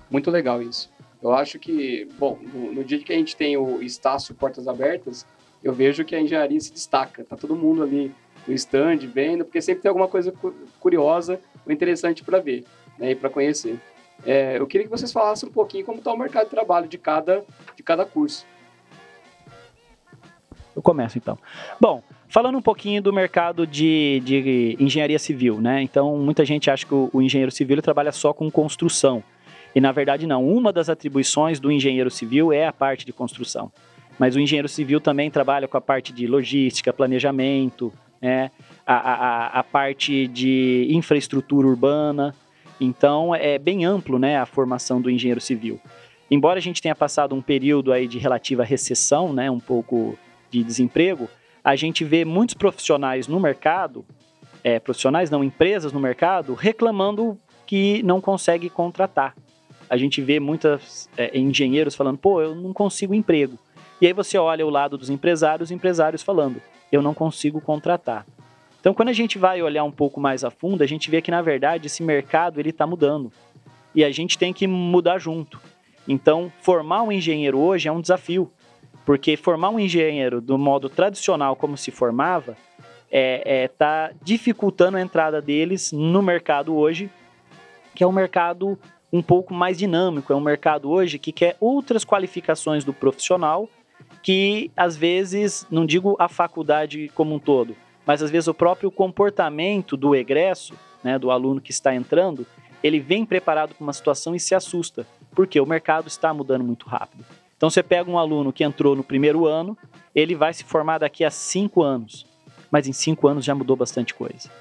Muito 0.09 0.31
legal 0.31 0.61
isso. 0.61 0.89
Eu 1.21 1.33
acho 1.33 1.59
que, 1.59 2.07
bom, 2.17 2.39
no, 2.41 2.71
no 2.71 2.83
dia 2.83 2.99
que 2.99 3.11
a 3.11 3.17
gente 3.17 3.35
tem 3.35 3.57
o 3.57 3.81
Estácio 3.81 4.33
Portas 4.35 4.67
Abertas, 4.67 5.25
eu 5.63 5.73
vejo 5.73 6.05
que 6.05 6.15
a 6.15 6.21
engenharia 6.21 6.59
se 6.59 6.71
destaca. 6.71 7.23
Tá 7.23 7.35
todo 7.35 7.55
mundo 7.55 7.81
ali 7.81 8.13
no 8.47 8.53
stand 8.53 8.97
vendo, 9.11 9.43
porque 9.43 9.59
sempre 9.59 9.81
tem 9.81 9.89
alguma 9.89 10.07
coisa 10.07 10.31
curiosa 10.79 11.41
ou 11.65 11.73
interessante 11.73 12.23
para 12.23 12.39
ver 12.39 12.63
né, 12.99 13.11
e 13.11 13.15
para 13.15 13.29
conhecer. 13.29 13.79
É, 14.23 14.57
eu 14.57 14.67
queria 14.67 14.85
que 14.85 14.91
vocês 14.91 15.11
falassem 15.11 15.49
um 15.49 15.51
pouquinho 15.51 15.85
como 15.85 15.97
está 15.97 16.13
o 16.13 16.17
mercado 16.17 16.45
de 16.45 16.51
trabalho 16.51 16.87
de 16.87 16.97
cada, 16.97 17.43
de 17.75 17.83
cada 17.83 18.05
curso. 18.05 18.45
Eu 20.75 20.81
começo 20.81 21.17
então. 21.17 21.37
Bom, 21.79 22.03
falando 22.27 22.57
um 22.57 22.61
pouquinho 22.61 23.01
do 23.01 23.13
mercado 23.13 23.65
de, 23.65 24.21
de 24.25 24.77
engenharia 24.79 25.17
civil, 25.17 25.61
né? 25.61 25.81
Então, 25.81 26.17
muita 26.17 26.43
gente 26.43 26.69
acha 26.69 26.85
que 26.85 26.93
o, 26.93 27.09
o 27.13 27.21
engenheiro 27.21 27.51
civil 27.51 27.81
trabalha 27.81 28.11
só 28.11 28.33
com 28.33 28.51
construção. 28.51 29.23
E 29.73 29.81
na 29.81 29.91
verdade 29.91 30.25
não. 30.25 30.47
Uma 30.47 30.71
das 30.71 30.89
atribuições 30.89 31.59
do 31.59 31.71
engenheiro 31.71 32.09
civil 32.09 32.53
é 32.53 32.65
a 32.65 32.73
parte 32.73 33.05
de 33.05 33.11
construção. 33.11 33.71
Mas 34.17 34.35
o 34.35 34.39
engenheiro 34.39 34.69
civil 34.69 35.01
também 35.01 35.29
trabalha 35.29 35.67
com 35.67 35.77
a 35.77 35.81
parte 35.81 36.13
de 36.13 36.25
logística, 36.25 36.93
planejamento, 36.93 37.91
né? 38.21 38.51
a, 38.85 38.95
a, 38.95 39.59
a 39.59 39.63
parte 39.63 40.27
de 40.27 40.87
infraestrutura 40.89 41.67
urbana. 41.67 42.33
Então 42.79 43.33
é 43.33 43.57
bem 43.57 43.85
amplo 43.85 44.19
né, 44.19 44.37
a 44.37 44.45
formação 44.45 45.01
do 45.01 45.09
engenheiro 45.09 45.41
civil. 45.41 45.79
Embora 46.29 46.57
a 46.57 46.61
gente 46.61 46.81
tenha 46.81 46.95
passado 46.95 47.35
um 47.35 47.41
período 47.41 47.91
aí 47.91 48.07
de 48.07 48.17
relativa 48.17 48.63
recessão, 48.63 49.31
né, 49.31 49.49
um 49.49 49.59
pouco 49.59 50.17
de 50.49 50.63
desemprego, 50.63 51.29
a 51.63 51.75
gente 51.75 52.03
vê 52.03 52.25
muitos 52.25 52.55
profissionais 52.55 53.27
no 53.27 53.39
mercado, 53.39 54.05
é, 54.63 54.79
profissionais 54.79 55.29
não, 55.29 55.43
empresas 55.43 55.91
no 55.91 55.99
mercado, 55.99 56.53
reclamando 56.53 57.37
que 57.65 58.01
não 58.03 58.19
consegue 58.19 58.69
contratar 58.69 59.35
a 59.89 59.97
gente 59.97 60.21
vê 60.21 60.39
muitos 60.39 61.09
é, 61.17 61.37
engenheiros 61.37 61.95
falando, 61.95 62.17
pô, 62.17 62.41
eu 62.41 62.55
não 62.55 62.73
consigo 62.73 63.13
emprego. 63.13 63.57
E 64.01 64.07
aí 64.07 64.13
você 64.13 64.37
olha 64.37 64.65
o 64.65 64.69
lado 64.69 64.97
dos 64.97 65.09
empresários, 65.09 65.71
empresários 65.71 66.21
falando, 66.21 66.61
eu 66.91 67.01
não 67.01 67.13
consigo 67.13 67.61
contratar. 67.61 68.25
Então, 68.85 68.93
quando 68.93 69.09
a 69.09 69.13
gente 69.13 69.39
vai 69.39 69.63
olhar 69.63 69.83
um 69.83 69.89
pouco 69.89 70.19
mais 70.19 70.43
a 70.43 70.51
fundo, 70.51 70.83
a 70.83 70.85
gente 70.85 71.09
vê 71.09 71.19
que, 71.19 71.31
na 71.31 71.41
verdade, 71.41 71.87
esse 71.87 72.03
mercado 72.03 72.59
ele 72.59 72.69
está 72.69 72.85
mudando. 72.85 73.31
E 73.95 74.03
a 74.03 74.11
gente 74.11 74.37
tem 74.37 74.53
que 74.53 74.67
mudar 74.67 75.17
junto. 75.17 75.59
Então, 76.07 76.53
formar 76.61 77.01
um 77.01 77.11
engenheiro 77.11 77.57
hoje 77.57 77.87
é 77.87 77.91
um 77.91 77.99
desafio. 77.99 78.47
Porque 79.03 79.35
formar 79.35 79.71
um 79.71 79.79
engenheiro 79.79 80.39
do 80.39 80.55
modo 80.55 80.87
tradicional, 80.87 81.55
como 81.55 81.75
se 81.75 81.89
formava, 81.89 82.51
está 82.51 83.09
é, 83.09 83.63
é, 83.63 83.67
tá 83.69 84.11
dificultando 84.21 84.97
a 84.97 85.01
entrada 85.01 85.41
deles 85.41 85.91
no 85.91 86.21
mercado 86.21 86.75
hoje, 86.75 87.09
que 87.95 88.03
é 88.03 88.07
um 88.07 88.11
mercado 88.11 88.77
um 89.11 89.23
pouco 89.23 89.51
mais 89.51 89.79
dinâmico. 89.79 90.31
É 90.31 90.35
um 90.35 90.39
mercado 90.39 90.91
hoje 90.91 91.17
que 91.17 91.31
quer 91.31 91.57
outras 91.59 92.05
qualificações 92.05 92.83
do 92.83 92.93
profissional 92.93 93.67
que, 94.21 94.69
às 94.77 94.95
vezes, 94.95 95.65
não 95.71 95.87
digo 95.87 96.15
a 96.19 96.29
faculdade 96.29 97.11
como 97.15 97.33
um 97.33 97.39
todo, 97.39 97.75
mas 98.05 98.21
às 98.21 98.31
vezes 98.31 98.47
o 98.47 98.53
próprio 98.53 98.91
comportamento 98.91 99.97
do 99.97 100.15
egresso, 100.15 100.73
né, 101.03 101.17
do 101.17 101.31
aluno 101.31 101.61
que 101.61 101.71
está 101.71 101.93
entrando, 101.93 102.45
ele 102.83 102.99
vem 102.99 103.25
preparado 103.25 103.73
para 103.73 103.83
uma 103.83 103.93
situação 103.93 104.35
e 104.35 104.39
se 104.39 104.53
assusta, 104.53 105.07
porque 105.33 105.59
o 105.59 105.65
mercado 105.65 106.07
está 106.07 106.33
mudando 106.33 106.63
muito 106.63 106.87
rápido. 106.87 107.25
Então 107.57 107.69
você 107.69 107.81
pega 107.81 108.09
um 108.09 108.17
aluno 108.17 108.53
que 108.53 108.63
entrou 108.63 108.95
no 108.95 109.03
primeiro 109.03 109.45
ano, 109.45 109.77
ele 110.13 110.35
vai 110.35 110.53
se 110.53 110.63
formar 110.63 110.99
daqui 110.99 111.23
a 111.23 111.31
cinco 111.31 111.81
anos, 111.81 112.25
mas 112.69 112.87
em 112.87 112.93
cinco 112.93 113.27
anos 113.27 113.43
já 113.43 113.55
mudou 113.55 113.75
bastante 113.75 114.13
coisa. 114.13 114.51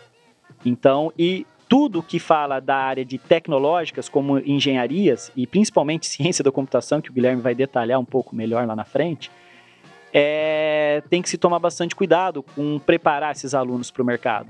Então, 0.64 1.12
e 1.18 1.46
tudo 1.68 2.02
que 2.02 2.18
fala 2.18 2.60
da 2.60 2.76
área 2.76 3.04
de 3.04 3.18
tecnológicas, 3.18 4.08
como 4.08 4.38
engenharias 4.38 5.32
e 5.36 5.46
principalmente 5.46 6.06
ciência 6.06 6.44
da 6.44 6.52
computação, 6.52 7.00
que 7.00 7.10
o 7.10 7.12
Guilherme 7.12 7.42
vai 7.42 7.54
detalhar 7.54 7.98
um 7.98 8.04
pouco 8.04 8.34
melhor 8.34 8.66
lá 8.66 8.76
na 8.76 8.84
frente, 8.84 9.30
é, 10.16 11.02
tem 11.10 11.20
que 11.20 11.28
se 11.28 11.36
tomar 11.36 11.58
bastante 11.58 11.96
cuidado 11.96 12.42
com 12.42 12.78
preparar 12.78 13.32
esses 13.32 13.52
alunos 13.52 13.90
para 13.90 14.02
o 14.02 14.06
mercado, 14.06 14.46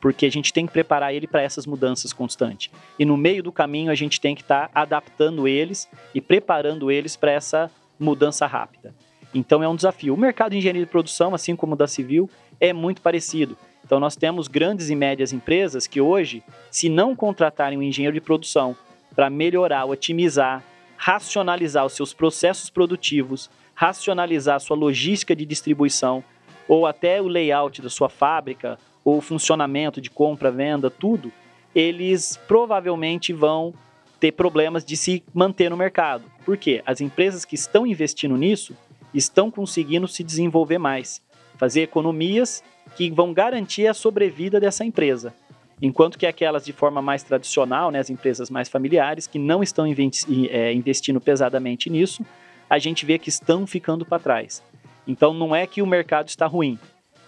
porque 0.00 0.24
a 0.24 0.30
gente 0.30 0.54
tem 0.54 0.66
que 0.66 0.72
preparar 0.72 1.14
ele 1.14 1.26
para 1.26 1.42
essas 1.42 1.66
mudanças 1.66 2.14
constantes. 2.14 2.72
E 2.98 3.04
no 3.04 3.16
meio 3.16 3.42
do 3.42 3.52
caminho 3.52 3.92
a 3.92 3.94
gente 3.94 4.18
tem 4.18 4.34
que 4.34 4.40
estar 4.40 4.68
tá 4.68 4.80
adaptando 4.80 5.46
eles 5.46 5.86
e 6.14 6.20
preparando 6.20 6.90
eles 6.90 7.14
para 7.14 7.32
essa 7.32 7.70
mudança 8.00 8.46
rápida. 8.46 8.94
Então 9.34 9.62
é 9.62 9.68
um 9.68 9.76
desafio. 9.76 10.14
O 10.14 10.18
mercado 10.18 10.52
de 10.52 10.58
engenharia 10.58 10.84
de 10.84 10.90
produção, 10.90 11.34
assim 11.34 11.54
como 11.54 11.74
o 11.74 11.76
da 11.76 11.86
civil, 11.86 12.28
é 12.58 12.72
muito 12.72 13.02
parecido. 13.02 13.56
Então, 13.84 13.98
nós 13.98 14.16
temos 14.16 14.48
grandes 14.48 14.88
e 14.88 14.94
médias 14.94 15.32
empresas 15.32 15.86
que 15.86 16.00
hoje, 16.00 16.42
se 16.70 16.88
não 16.88 17.14
contratarem 17.14 17.78
um 17.78 17.82
engenheiro 17.82 18.14
de 18.14 18.20
produção 18.20 18.76
para 19.14 19.28
melhorar, 19.28 19.84
otimizar, 19.84 20.64
racionalizar 20.96 21.84
os 21.84 21.92
seus 21.92 22.14
processos 22.14 22.70
produtivos, 22.70 23.50
racionalizar 23.74 24.60
sua 24.60 24.76
logística 24.76 25.34
de 25.34 25.44
distribuição, 25.44 26.22
ou 26.68 26.86
até 26.86 27.20
o 27.20 27.28
layout 27.28 27.82
da 27.82 27.90
sua 27.90 28.08
fábrica, 28.08 28.78
ou 29.04 29.18
o 29.18 29.20
funcionamento 29.20 30.00
de 30.00 30.10
compra, 30.10 30.50
venda, 30.50 30.90
tudo, 30.90 31.32
eles 31.74 32.38
provavelmente 32.46 33.32
vão 33.32 33.74
ter 34.20 34.32
problemas 34.32 34.84
de 34.84 34.96
se 34.96 35.22
manter 35.34 35.68
no 35.68 35.76
mercado. 35.76 36.24
Por 36.44 36.56
quê? 36.56 36.82
As 36.86 37.00
empresas 37.00 37.44
que 37.44 37.54
estão 37.54 37.86
investindo 37.86 38.36
nisso 38.36 38.76
estão 39.12 39.50
conseguindo 39.50 40.06
se 40.06 40.22
desenvolver 40.22 40.78
mais, 40.78 41.20
fazer 41.58 41.82
economias 41.82 42.62
que 42.96 43.10
vão 43.10 43.32
garantir 43.32 43.86
a 43.86 43.94
sobrevida 43.94 44.60
dessa 44.60 44.84
empresa. 44.84 45.34
Enquanto 45.80 46.16
que 46.16 46.26
aquelas 46.26 46.64
de 46.64 46.72
forma 46.72 47.02
mais 47.02 47.24
tradicional, 47.24 47.90
né, 47.90 47.98
as 47.98 48.10
empresas 48.10 48.48
mais 48.48 48.68
familiares, 48.68 49.26
que 49.26 49.38
não 49.38 49.62
estão 49.62 49.84
é, 49.86 50.72
investindo 50.72 51.20
pesadamente 51.20 51.90
nisso, 51.90 52.24
a 52.72 52.78
gente 52.78 53.04
vê 53.04 53.18
que 53.18 53.28
estão 53.28 53.66
ficando 53.66 54.02
para 54.02 54.18
trás. 54.18 54.62
Então 55.06 55.34
não 55.34 55.54
é 55.54 55.66
que 55.66 55.82
o 55.82 55.86
mercado 55.86 56.28
está 56.28 56.46
ruim. 56.46 56.78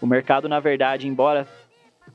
O 0.00 0.06
mercado, 0.06 0.48
na 0.48 0.58
verdade, 0.58 1.06
embora 1.06 1.46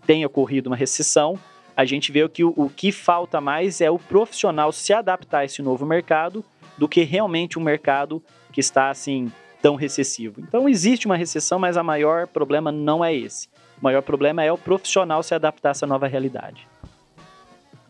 tenha 0.03 0.25
ocorrido 0.25 0.67
uma 0.67 0.75
recessão, 0.75 1.37
a 1.77 1.85
gente 1.85 2.11
vê 2.11 2.27
que 2.27 2.43
o, 2.43 2.51
o 2.57 2.71
que 2.71 2.91
falta 2.91 3.39
mais 3.39 3.81
é 3.81 3.91
o 3.91 3.99
profissional 3.99 4.71
se 4.71 4.93
adaptar 4.93 5.41
a 5.41 5.45
esse 5.45 5.61
novo 5.61 5.85
mercado 5.85 6.43
do 6.75 6.89
que 6.89 7.03
realmente 7.03 7.59
um 7.59 7.61
mercado 7.61 8.19
que 8.51 8.59
está 8.59 8.89
assim 8.89 9.31
tão 9.61 9.75
recessivo. 9.75 10.41
Então 10.41 10.67
existe 10.67 11.05
uma 11.05 11.15
recessão, 11.15 11.59
mas 11.59 11.77
o 11.77 11.83
maior 11.83 12.25
problema 12.25 12.71
não 12.71 13.05
é 13.05 13.13
esse. 13.13 13.47
O 13.79 13.83
maior 13.83 14.01
problema 14.01 14.43
é 14.43 14.51
o 14.51 14.57
profissional 14.57 15.21
se 15.21 15.35
adaptar 15.35 15.69
a 15.69 15.71
essa 15.71 15.85
nova 15.85 16.07
realidade. 16.07 16.67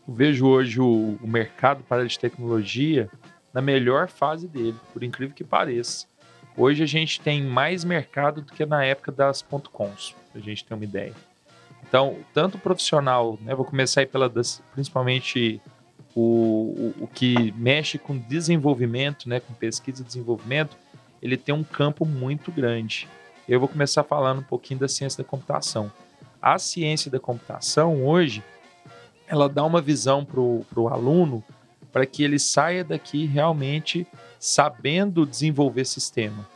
eu 0.05 0.13
vejo 0.13 0.45
hoje 0.45 0.81
o, 0.81 1.17
o 1.23 1.27
mercado 1.27 1.81
para 1.87 2.05
de 2.05 2.19
tecnologia 2.19 3.09
na 3.53 3.61
melhor 3.61 4.07
fase 4.07 4.47
dele, 4.47 4.75
por 4.93 5.03
incrível 5.03 5.35
que 5.35 5.43
pareça. 5.43 6.05
Hoje 6.55 6.83
a 6.83 6.85
gente 6.85 7.21
tem 7.21 7.43
mais 7.43 7.83
mercado 7.83 8.41
do 8.41 8.53
que 8.53 8.65
na 8.65 8.83
época 8.83 9.11
das 9.11 9.41
.coms, 9.71 10.15
pra 10.31 10.41
gente 10.41 10.63
ter 10.65 10.73
uma 10.73 10.83
ideia. 10.83 11.13
Então, 11.87 12.17
tanto 12.33 12.57
o 12.57 12.59
profissional, 12.59 13.37
né, 13.41 13.55
vou 13.55 13.65
começar 13.65 14.01
aí 14.01 14.05
pela 14.05 14.29
das, 14.29 14.61
principalmente 14.73 15.61
o, 16.15 16.93
o, 16.99 17.03
o, 17.03 17.07
que 17.07 17.51
mexe 17.53 17.97
com 17.97 18.17
desenvolvimento, 18.17 19.27
né, 19.27 19.39
com 19.39 19.53
pesquisa 19.53 20.01
e 20.01 20.05
desenvolvimento, 20.05 20.77
ele 21.21 21.37
tem 21.37 21.53
um 21.53 21.63
campo 21.63 22.05
muito 22.05 22.51
grande. 22.51 23.07
Eu 23.47 23.59
vou 23.59 23.67
começar 23.67 24.03
falando 24.03 24.39
um 24.39 24.43
pouquinho 24.43 24.79
da 24.79 24.87
ciência 24.87 25.23
da 25.23 25.29
computação. 25.29 25.91
A 26.41 26.59
ciência 26.59 27.09
da 27.09 27.19
computação 27.19 28.05
hoje, 28.05 28.43
ela 29.27 29.49
dá 29.49 29.63
uma 29.63 29.81
visão 29.81 30.23
para 30.23 30.39
o 30.39 30.87
aluno 30.87 31.43
para 31.91 32.05
que 32.05 32.23
ele 32.23 32.39
saia 32.39 32.83
daqui 32.83 33.25
realmente 33.25 34.05
sabendo 34.39 35.25
desenvolver 35.25 35.85
sistema. 35.85 36.47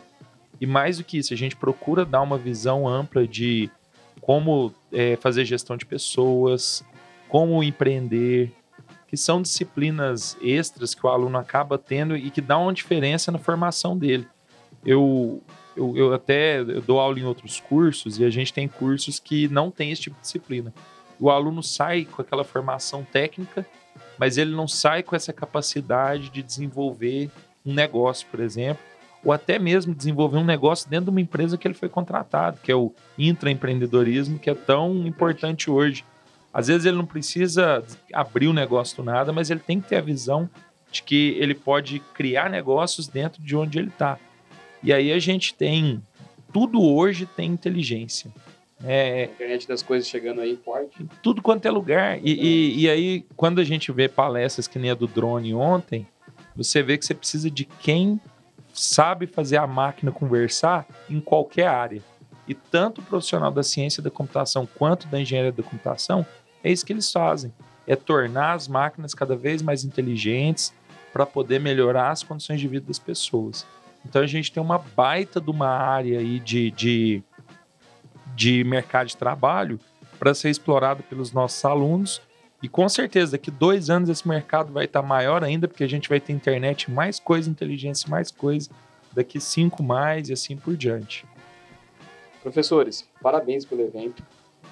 E 0.59 0.65
mais 0.65 0.97
do 0.97 1.03
que 1.03 1.17
isso, 1.17 1.33
a 1.33 1.37
gente 1.37 1.55
procura 1.55 2.05
dar 2.05 2.21
uma 2.21 2.37
visão 2.37 2.87
ampla 2.87 3.27
de 3.27 3.69
como 4.21 4.73
é, 4.91 5.17
fazer 5.17 5.43
gestão 5.43 5.75
de 5.75 5.85
pessoas, 5.85 6.83
como 7.27 7.61
empreender, 7.63 8.51
que 9.07 9.17
são 9.17 9.41
disciplinas 9.41 10.37
extras 10.41 10.95
que 10.95 11.05
o 11.05 11.09
aluno 11.09 11.37
acaba 11.37 11.77
tendo 11.77 12.15
e 12.15 12.31
que 12.31 12.41
dá 12.41 12.57
uma 12.57 12.73
diferença 12.73 13.31
na 13.31 13.37
formação 13.37 13.97
dele. 13.97 14.25
Eu, 14.85 15.41
eu, 15.75 15.97
eu 15.97 16.13
até 16.13 16.61
eu 16.61 16.81
dou 16.81 16.99
aula 16.99 17.19
em 17.19 17.25
outros 17.25 17.59
cursos 17.59 18.17
e 18.17 18.23
a 18.23 18.29
gente 18.29 18.53
tem 18.53 18.67
cursos 18.67 19.19
que 19.19 19.47
não 19.49 19.69
tem 19.69 19.91
esse 19.91 20.03
tipo 20.03 20.15
de 20.15 20.21
disciplina. 20.21 20.73
O 21.19 21.29
aluno 21.29 21.61
sai 21.61 22.05
com 22.05 22.21
aquela 22.21 22.43
formação 22.43 23.03
técnica, 23.03 23.65
mas 24.17 24.37
ele 24.37 24.55
não 24.55 24.67
sai 24.67 25.03
com 25.03 25.15
essa 25.15 25.33
capacidade 25.33 26.29
de 26.29 26.41
desenvolver 26.41 27.29
um 27.65 27.73
negócio, 27.73 28.27
por 28.29 28.39
exemplo, 28.39 28.83
ou 29.23 29.31
até 29.31 29.57
mesmo 29.57 29.95
desenvolver 29.95 30.37
um 30.37 30.43
negócio 30.43 30.89
dentro 30.89 31.05
de 31.05 31.11
uma 31.11 31.21
empresa 31.21 31.57
que 31.57 31.67
ele 31.67 31.73
foi 31.73 31.87
contratado, 31.87 32.59
que 32.61 32.71
é 32.71 32.75
o 32.75 32.93
intraempreendedorismo, 33.17 34.37
que 34.37 34.49
é 34.49 34.55
tão 34.55 35.07
importante 35.07 35.71
hoje. 35.71 36.03
Às 36.53 36.67
vezes 36.67 36.85
ele 36.85 36.97
não 36.97 37.05
precisa 37.05 37.83
abrir 38.13 38.47
o 38.47 38.53
negócio 38.53 38.97
do 38.97 39.03
nada, 39.03 39.31
mas 39.31 39.49
ele 39.49 39.61
tem 39.61 39.79
que 39.79 39.89
ter 39.89 39.97
a 39.97 40.01
visão 40.01 40.49
de 40.91 41.01
que 41.01 41.35
ele 41.39 41.55
pode 41.55 41.99
criar 42.13 42.49
negócios 42.49 43.07
dentro 43.07 43.41
de 43.41 43.55
onde 43.55 43.79
ele 43.79 43.87
está. 43.87 44.19
E 44.83 44.91
aí 44.91 45.11
a 45.11 45.19
gente 45.19 45.53
tem 45.53 46.01
tudo 46.53 46.79
hoje 46.83 47.25
tem 47.25 47.49
inteligência. 47.49 48.31
É, 48.83 49.23
a 49.23 49.25
internet 49.25 49.67
das 49.67 49.81
coisas 49.81 50.07
chegando 50.07 50.41
aí 50.41 50.57
forte. 50.57 51.05
Tudo 51.21 51.41
quanto 51.41 51.65
é 51.65 51.71
lugar. 51.71 52.19
E, 52.21 52.33
e, 52.33 52.81
e, 52.81 52.89
aí, 52.89 53.25
quando 53.35 53.59
a 53.59 53.63
gente 53.63 53.91
vê 53.91 54.07
palestras 54.07 54.67
que 54.67 54.77
nem 54.79 54.91
a 54.91 54.95
do 54.95 55.07
drone 55.07 55.53
ontem, 55.53 56.07
você 56.55 56.83
vê 56.83 56.97
que 56.97 57.05
você 57.05 57.13
precisa 57.13 57.49
de 57.49 57.65
quem 57.65 58.19
sabe 58.73 59.27
fazer 59.27 59.57
a 59.57 59.67
máquina 59.67 60.11
conversar 60.11 60.85
em 61.09 61.19
qualquer 61.19 61.67
área. 61.67 62.01
E 62.47 62.53
tanto 62.53 62.99
o 62.99 63.03
profissional 63.03 63.51
da 63.51 63.63
ciência 63.63 64.03
da 64.03 64.09
computação 64.09 64.65
quanto 64.65 65.07
da 65.07 65.19
engenharia 65.19 65.51
da 65.51 65.63
computação, 65.63 66.25
é 66.63 66.71
isso 66.71 66.85
que 66.85 66.91
eles 66.91 67.11
fazem. 67.11 67.53
É 67.87 67.95
tornar 67.95 68.53
as 68.53 68.67
máquinas 68.67 69.13
cada 69.13 69.35
vez 69.35 69.61
mais 69.61 69.83
inteligentes 69.83 70.73
para 71.11 71.25
poder 71.25 71.59
melhorar 71.59 72.11
as 72.11 72.23
condições 72.23 72.59
de 72.59 72.67
vida 72.67 72.87
das 72.87 72.99
pessoas. 72.99 73.65
Então 74.05 74.21
a 74.21 74.27
gente 74.27 74.51
tem 74.51 74.61
uma 74.61 74.77
baita 74.77 75.39
de 75.39 75.49
uma 75.49 75.69
área 75.69 76.19
aí 76.19 76.39
de, 76.39 76.71
de, 76.71 77.23
de 78.35 78.63
mercado 78.63 79.07
de 79.07 79.17
trabalho 79.17 79.79
para 80.19 80.33
ser 80.33 80.49
explorado 80.49 81.03
pelos 81.03 81.31
nossos 81.31 81.63
alunos 81.65 82.21
e 82.63 82.69
com 82.69 82.87
certeza, 82.87 83.33
daqui 83.33 83.51
dois 83.51 83.89
anos 83.89 84.07
esse 84.07 84.25
mercado 84.25 84.71
vai 84.71 84.85
estar 84.85 85.01
tá 85.01 85.07
maior 85.07 85.43
ainda, 85.43 85.67
porque 85.67 85.83
a 85.83 85.87
gente 85.87 86.07
vai 86.07 86.21
ter 86.21 86.31
internet, 86.31 86.89
mais 86.89 87.19
coisa, 87.19 87.49
inteligência, 87.49 88.09
mais 88.09 88.31
coisa. 88.31 88.69
Daqui 89.11 89.37
cinco 89.41 89.83
mais 89.83 90.29
e 90.29 90.33
assim 90.33 90.55
por 90.55 90.77
diante. 90.77 91.25
Professores, 92.41 93.05
parabéns 93.21 93.65
pelo 93.65 93.81
evento. 93.81 94.23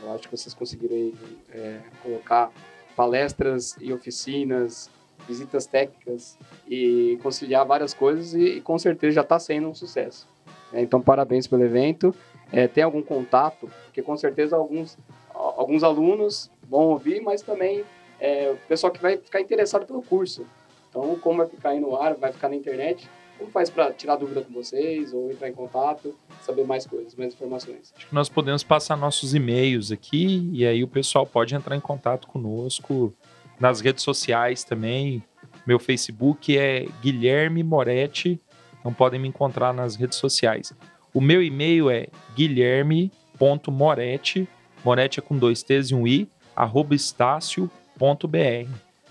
Eu 0.02 0.14
acho 0.14 0.24
que 0.24 0.38
vocês 0.38 0.54
conseguiram 0.54 1.12
é, 1.52 1.82
colocar 2.02 2.50
palestras 2.96 3.76
e 3.82 3.92
oficinas, 3.92 4.90
visitas 5.28 5.66
técnicas 5.66 6.38
e 6.70 7.20
conciliar 7.22 7.66
várias 7.66 7.94
coisas 7.94 8.34
e, 8.34 8.58
e 8.58 8.62
com 8.62 8.80
certeza 8.80 9.16
já 9.16 9.22
está 9.22 9.38
sendo 9.38 9.68
um 9.68 9.76
sucesso. 9.76 10.26
É, 10.72 10.82
então, 10.82 11.02
parabéns 11.02 11.46
pelo 11.46 11.64
evento. 11.64 12.16
É, 12.52 12.68
tem 12.68 12.84
algum 12.84 13.02
contato? 13.02 13.70
Porque 13.86 14.02
com 14.02 14.16
certeza 14.18 14.56
alguns, 14.56 14.98
alguns 15.34 15.84
alunos 15.84 16.52
vão 16.70 16.88
ouvir, 16.90 17.22
mas 17.22 17.42
também 17.42 17.84
é, 18.20 18.52
o 18.52 18.58
pessoal 18.68 18.92
que 18.92 19.02
vai 19.02 19.18
ficar 19.18 19.42
interessado 19.42 19.86
pelo 19.86 20.02
curso. 20.02 20.46
Então, 20.90 21.18
como 21.20 21.38
vai 21.38 21.48
ficar 21.48 21.70
aí 21.70 21.80
no 21.80 21.96
ar, 21.96 22.16
vai 22.16 22.34
ficar 22.34 22.50
na 22.50 22.56
internet, 22.56 23.10
como 23.38 23.50
faz 23.50 23.70
para 23.70 23.92
tirar 23.92 24.18
dúvida 24.18 24.42
com 24.42 24.54
vocês 24.54 25.14
ou 25.14 25.32
entrar 25.32 25.50
em 25.50 25.54
contato, 25.54 26.16
saber 26.42 26.66
mais 26.66 26.86
coisas, 26.86 27.16
mais 27.16 27.34
informações? 27.34 27.94
Acho 27.96 28.08
que 28.08 28.14
nós 28.14 28.30
podemos 28.30 28.64
passar 28.64 28.96
nossos 28.96 29.34
e-mails 29.34 29.92
aqui 29.92 30.50
e 30.54 30.66
aí 30.66 30.84
o 30.84 30.88
pessoal 30.88 31.26
pode 31.26 31.56
entrar 31.56 31.76
em 31.76 31.80
contato 31.80 32.28
conosco 32.28 33.14
nas 33.60 33.82
redes 33.82 34.04
sociais 34.04 34.64
também. 34.64 35.24
Meu 35.66 35.80
Facebook 35.80 36.58
é 36.58 36.86
Guilherme 37.02 37.64
Moretti, 37.64 38.40
então 38.80 38.94
podem 38.94 39.20
me 39.20 39.28
encontrar 39.28 39.74
nas 39.74 39.96
redes 39.96 40.18
sociais. 40.18 40.74
O 41.14 41.22
meu 41.22 41.44
e-mail 41.44 41.90
é 41.90 42.08
guilherme.moretti, 42.36 44.48
Moretti 44.84 45.20
é 45.20 45.22
com 45.22 45.38
dois 45.38 45.62
T's 45.62 45.92
e 45.92 45.96
um 45.96 46.08
I, 46.08 46.28
arroba 46.56 46.96
estácio.br. 46.96 47.70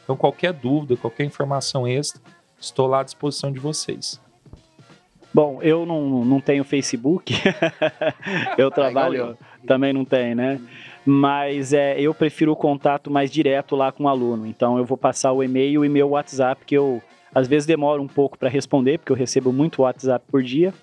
Então, 0.02 0.16
qualquer 0.16 0.52
dúvida, 0.52 0.96
qualquer 0.96 1.24
informação 1.24 1.86
extra, 1.86 2.20
estou 2.58 2.86
lá 2.86 3.00
à 3.00 3.02
disposição 3.02 3.52
de 3.52 3.60
vocês. 3.60 4.20
Bom, 5.32 5.62
eu 5.62 5.86
não, 5.86 6.24
não 6.24 6.40
tenho 6.40 6.64
Facebook, 6.64 7.32
eu 8.58 8.70
trabalho, 8.70 9.38
também 9.66 9.92
não 9.92 10.04
tem, 10.04 10.34
né? 10.34 10.60
Mas 11.06 11.72
é, 11.72 11.98
eu 12.00 12.12
prefiro 12.12 12.52
o 12.52 12.56
contato 12.56 13.10
mais 13.10 13.30
direto 13.30 13.76
lá 13.76 13.92
com 13.92 14.04
o 14.04 14.08
aluno. 14.08 14.46
Então 14.46 14.76
eu 14.76 14.84
vou 14.84 14.98
passar 14.98 15.32
o 15.32 15.42
e-mail 15.42 15.84
e 15.84 15.88
meu 15.88 16.10
WhatsApp, 16.10 16.64
que 16.64 16.76
eu 16.76 17.00
às 17.32 17.46
vezes 17.46 17.64
demoro 17.64 18.02
um 18.02 18.08
pouco 18.08 18.36
para 18.36 18.48
responder, 18.48 18.98
porque 18.98 19.12
eu 19.12 19.16
recebo 19.16 19.52
muito 19.52 19.82
WhatsApp 19.82 20.24
por 20.28 20.42
dia. 20.42 20.74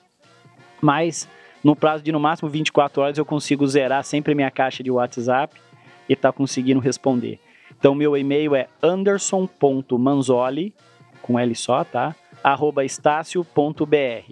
Mas 0.82 1.28
no 1.64 1.76
prazo 1.76 2.04
de 2.04 2.12
no 2.12 2.20
máximo 2.20 2.50
24 2.50 3.02
horas 3.02 3.18
eu 3.18 3.26
consigo 3.26 3.68
zerar 3.68 4.04
sempre 4.04 4.36
minha 4.36 4.52
caixa 4.52 4.84
de 4.84 4.92
WhatsApp 4.92 5.60
e 6.08 6.14
está 6.14 6.32
conseguindo 6.32 6.80
responder. 6.80 7.40
Então, 7.78 7.94
meu 7.94 8.18
e-mail 8.18 8.56
é 8.56 8.68
anderson.manzoli, 8.82 10.74
com 11.22 11.38
L 11.38 11.56
só, 11.56 11.84
tá? 11.84 12.16
arroba 12.44 12.84
estácio.br. 12.86 14.32